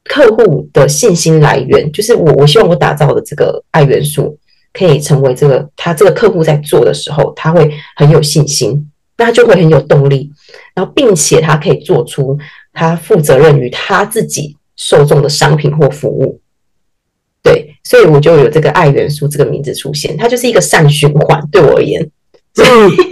[0.05, 1.91] 客户的信心来源。
[1.91, 4.35] 就是我，我希望我打造的这个爱元素，
[4.73, 8.87] 可以成为这个他这个客户在做的时候，他会很有信心。
[9.17, 10.31] 那他就会很有动力，
[10.73, 12.35] 然后并且他可以做出
[12.73, 16.41] 他负责任于他自己受众的商品或服务，
[17.43, 21.45] 对，所以我就有这个爱元素这个名字出现，它就是一个善循环。
[21.51, 22.01] 对我而言，
[22.53, 22.69] 所以，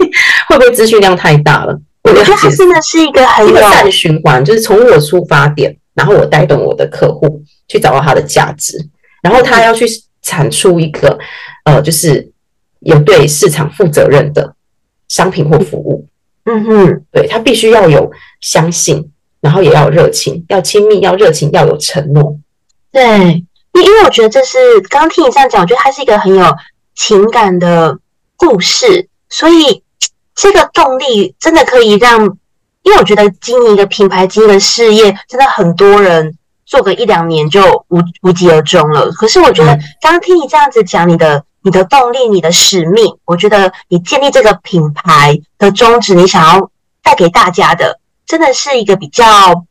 [0.48, 1.78] 会不会资讯量太大了？
[2.04, 8.78] 我觉得它真的是一个很有一个善循环，就是从我出发点，然后我带动我的客户去找到他的价值，
[9.22, 9.84] 然后他要去
[10.22, 11.18] 产出一个
[11.66, 12.32] 呃，就是
[12.78, 14.54] 有对市场负责任的。
[15.10, 16.06] 商品或服务，
[16.44, 18.08] 嗯哼，对，他必须要有
[18.40, 19.10] 相信，
[19.40, 22.38] 然后也要有热情，要亲密，要热情，要有承诺。
[22.92, 26.44] 对，因因为我觉得这是刚刚听你这样讲，我觉得它是一个很有
[26.94, 27.98] 情感的
[28.36, 29.82] 故事，所以
[30.34, 32.22] 这个动力真的可以让，
[32.82, 39.10] 因为我觉得经营一个品牌、经营的事业，真的很多人做个一两年就无无疾而终了。
[39.12, 41.44] 可是我觉得刚刚听你这样子讲，你的。
[41.62, 46.70] 你的动力，你的使命，我觉得你建立这个品牌的宗旨，你想要
[47.02, 49.66] 带给大家的，真的是一个比较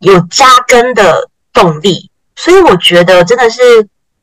[0.00, 2.10] 有扎根的动力。
[2.36, 3.60] 所以我觉得真的是，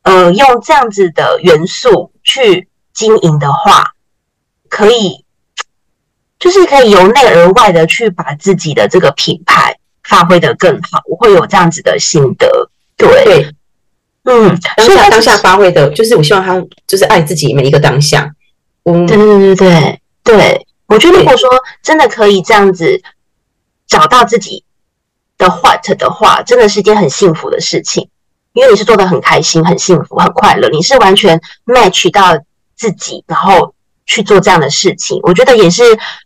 [0.04, 3.94] 呃，用这样子的元素去经营的话，
[4.70, 5.26] 可以，
[6.40, 11.02] 就是可以由内而外的去把自己的这个品牌发挥的更好。
[11.06, 13.24] 我会有这样子的心得，对。
[13.24, 13.56] 对
[14.26, 18.30] 嗯，当下当下发挥的，就是我希望他就是爱自己每一个当下。
[18.84, 21.50] 嗯，对对对对对对，我觉得如果说
[21.82, 23.02] 真的可以这样子
[23.88, 24.64] 找到自己
[25.40, 28.08] 的 what 的话，真的是一件很幸福的事情，
[28.54, 32.38] 因为你是做的很开心、很幸福、很快乐，你是完全 match 到
[32.76, 33.74] 自己，然后。
[34.12, 35.84] 去做这样的事情，我觉得也是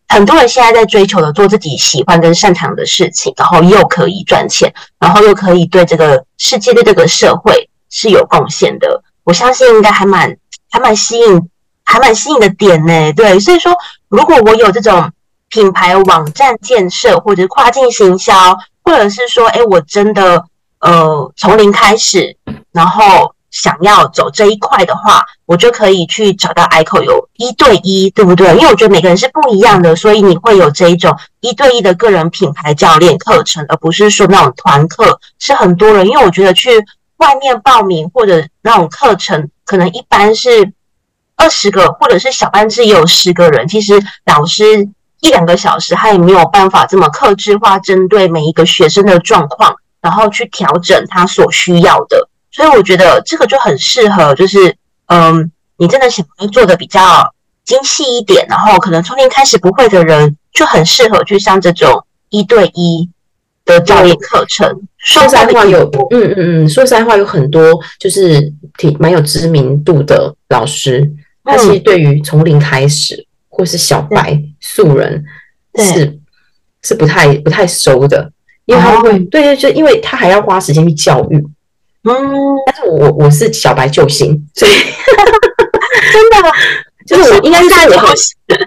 [0.08, 9.04] 很多人现在在追求的，做自己喜欢跟擅长的事情，然后又可以赚钱，然后又可以对这个世界、对这个社会是有贡献的。
[9.26, 10.34] 我相信应该还蛮、
[10.72, 11.50] 还蛮吸引、
[11.84, 13.12] 还蛮吸引的点呢。
[13.12, 13.76] 对，所以说，
[14.08, 15.12] 如果我有这种
[15.50, 20.46] 品牌网站建设，或者跨境行销，或者是说，哎，我真的
[20.80, 22.36] 呃从零开始，
[22.72, 23.34] 然后。
[23.54, 28.52] 想要走这一块的话，我就可以去找到 ICOR 有一对一，对不对？
[28.56, 36.08] 因为我觉得每个人是不一样的，所以你会有这一种一对一的个人品牌教练课程，而不是说那种团课是很多人。
[36.08, 36.84] 因为我觉得去
[37.18, 40.74] 外面报名或者那种课程，可能一般是
[41.36, 43.68] 二十个，或者是小班制也有十个人。
[43.68, 44.90] 其实老师
[45.24, 52.30] 一两个小时，他也没有办法这么克制化，针对每一个学生的状况，然后去调整他所需要的。
[52.52, 54.76] 所以我觉得这个就很适合，就是
[55.08, 63.10] 嗯，你真的想要做的比较精细一点，然后可能从零开始不会的人，就很适合去上这种一对一
[63.64, 64.70] 的教练课程。
[64.98, 67.64] 说实话有，嗯嗯嗯，说实话有很多
[67.98, 71.10] 就是挺蛮有知名度的老师，
[71.46, 75.24] 他其实对于从零开始或是小白素人
[75.76, 76.20] 是
[76.82, 78.32] 是不太不太熟的，
[78.66, 81.38] 因为他会对对，就因为他还要花时间去教育。
[82.06, 82.14] 嗯，
[82.66, 84.72] 但是我我是小白救星，所以
[86.12, 86.52] 真的
[87.06, 87.92] 就是我应该是在我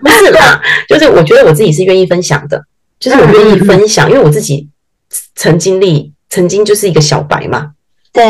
[0.01, 2.65] 不是啦，就是我觉得我自己是愿意分享的，
[3.01, 4.69] 就是我愿意分享，因为我自己
[5.35, 7.73] 曾经历，曾经就是一个小白嘛，
[8.13, 8.25] 对，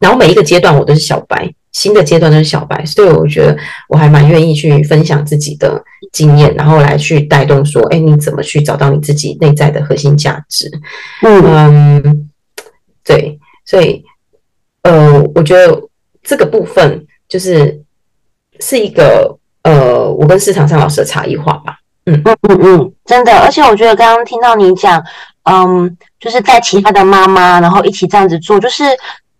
[0.00, 3.56] 然后每一个阶段我都是小白，新的阶段都是小白，所以我觉得
[3.88, 10.70] 我还蛮愿意去分享自己的经验，然后来去带动说，哎，你怎么去找到你自己内在的核心价值？
[11.22, 12.30] 嗯，
[13.04, 14.04] 对，所以。
[14.84, 15.80] 呃，我觉得
[16.24, 17.80] 这个部分就是
[18.58, 21.78] 是一个呃，我跟市场上老师的差异化吧。
[22.06, 25.00] 嗯嗯嗯嗯，真的，而且我觉得刚刚听到你讲，
[25.44, 28.82] 嗯，就是在其他的妈妈，然后一起这样子做，就是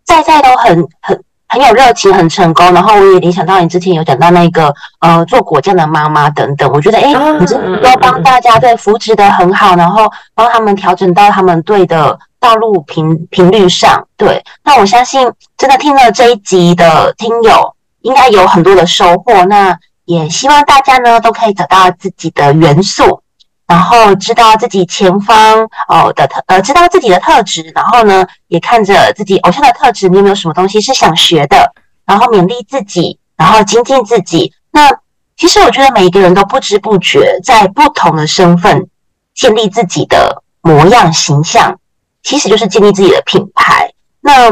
[0.05, 1.21] 在在都很很
[1.53, 2.73] 很有热情，很成功。
[2.73, 12.19] 然后我也联想到你之前有讲到那个呃做果酱的妈妈等等，我觉得哎，你这都帮大家对扶持的很好，然后帮他们调整到他们对的。
[12.43, 19.45] 道路频频率上，对，那我相信真的听了这一集的听友应该有很多的收获。
[19.45, 23.23] 那也希望大家呢都可以找到自己的元素，
[23.67, 31.73] 然后知道自己前方哦的特呃，知道自己的特质，然后呢也看着自己偶像的特质，你有没有什么东西是想学的？
[32.05, 34.53] 然后勉励自己，然后精进自己。
[34.71, 34.91] 那
[35.37, 38.89] 其实我觉得每一个人都不知不觉在不同的身份
[39.35, 41.79] 建立自己的模样形象。
[42.25, 43.93] 其实就是建立自己的品牌。
[44.21, 44.49] 那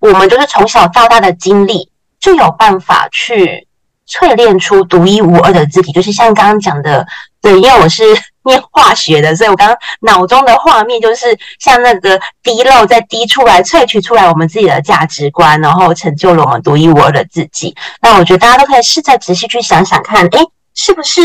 [0.00, 1.90] 我们就是从小到大的经历，
[2.20, 3.66] 就有办法去
[4.08, 5.90] 淬炼出独一无二的自己。
[5.90, 7.04] 就是像刚刚讲的，
[7.44, 8.02] 对，因为我是
[8.44, 17.74] 念化学的，所以我刚刚脑中的画面就是像那个滴漏在滴出来，萃取出来我们自己的价值观，然后成就了我们独一无二的自己。
[18.00, 20.40] 那我觉得大家都可以试着仔细去想想看，诶，
[20.74, 21.20] 是不是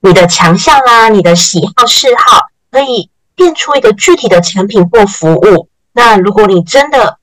[0.00, 3.08] 你的强项啊，你的喜好嗜好可以。
[3.34, 5.66] 变出一个具体的产品或服务。
[5.94, 7.16] 那如果你真的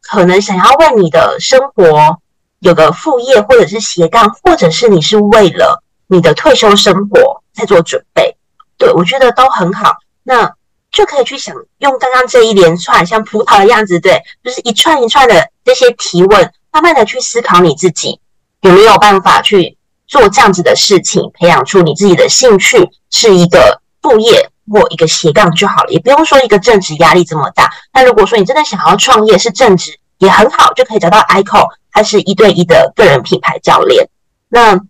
[0.00, 2.18] 可能想要为你的生活
[2.60, 8.36] 有个副业，或者是斜杠，或者是你是为了你的退休生活在做准备，
[8.78, 9.94] 对，我觉得都很好。
[10.22, 10.52] 那
[10.90, 18.20] 就可以去想用刚刚这一连串像葡萄的样子，对，就是一串一串的这些提问，慢慢的去思考你自己
[18.60, 19.76] 有没有办法去
[20.06, 24.48] 做这样子的事情，培养出你自己的兴趣，是一个副业。
[24.72, 27.70] 或一个斜杠就好了，也不用说一个正职压力这么大。
[27.92, 34.08] 那如果说你真的想要创业，是正职也很好，就可以找到 ICOR，还是一对一的个人品牌教练。
[34.48, 34.80] 那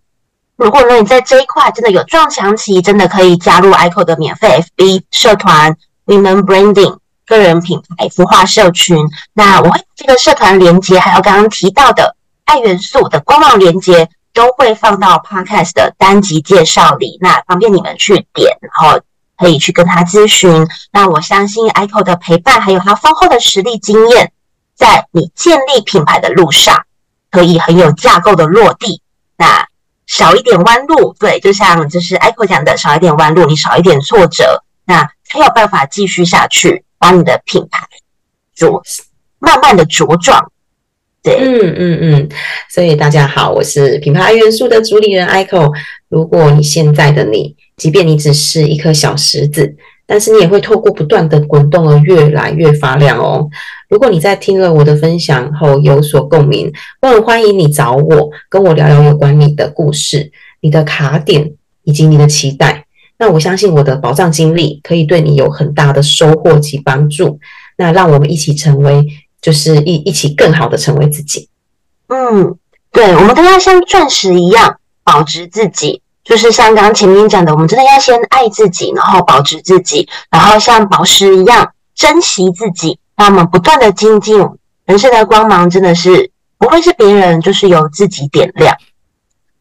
[0.63, 8.97] 如果呢，你在这一块真的有撞墙期，真的可以加入 i c o 的免费 FB 社团 Women Branding 个人品牌孵化社群。
[9.33, 19.01] 那我会这个社团连接，还有刚刚提到的爱元素的官网连接，都会放到 Podcast 的单集介绍里，那方便你们去点，然后。
[19.35, 20.69] 可以去跟他咨询。
[20.91, 24.31] 那我相信 i c o 的陪伴，还有他丰厚的实力经验，
[24.75, 26.85] 在你建立品牌的路上，
[27.31, 29.01] 可以很有架构的落地。
[29.35, 29.65] 那
[30.07, 37.87] 少一点弯路，对，就像就是 Echo 讲的，少一点弯路，你少一点挫折，那才有办法继续下去，把你的品牌
[38.57, 38.81] 茁
[39.39, 40.51] 慢慢的茁壮。
[41.21, 42.29] 对，嗯嗯嗯。
[42.69, 45.71] 所以大家好，我是品牌元素的主理人 Aiko。
[46.09, 49.75] 如果你现在的你，即便你只是一颗小石子，
[50.05, 53.49] 但是你也会透过不断的滚动而越来越发亮哦。
[53.93, 60.31] 如果你在听了我的分享后有所共鸣，我很欢迎你找我，跟我聊聊有关你的故事、
[60.61, 61.51] 你的卡点
[61.83, 62.87] 以及你的期待。
[63.19, 67.39] 那我相信我的宝藏经历可以对你有很大的收获及帮助。
[67.77, 69.05] 那让我们一起成为，
[69.39, 71.47] 就是一一起更好的成为自己。
[72.07, 72.55] 嗯，
[72.91, 82.97] 对，我们都要像钻石一样保值自己，就是像刚刚前面讲的，我们真的要先爱自己，然后保值自己，然后像宝石一样珍惜自己。
[83.15, 84.39] 那我们不断的精进，
[84.85, 88.75] 人生的光芒真的是不会是别人，就是由自己点亮。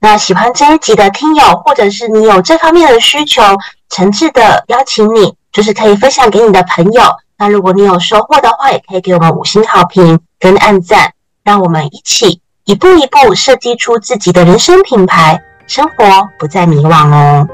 [0.01, 3.43] 那喜欢这一集的听友，或者是你有这方面的需求，
[3.89, 7.03] 诚挚的邀请你，就是可以分享给你的朋友。
[7.39, 11.13] 那如果你有收获的话，也可以给我们五星好评跟按赞，
[11.45, 17.47] 让我们一起一步一步设计出自己的人生品牌，生活不再迷惘哦。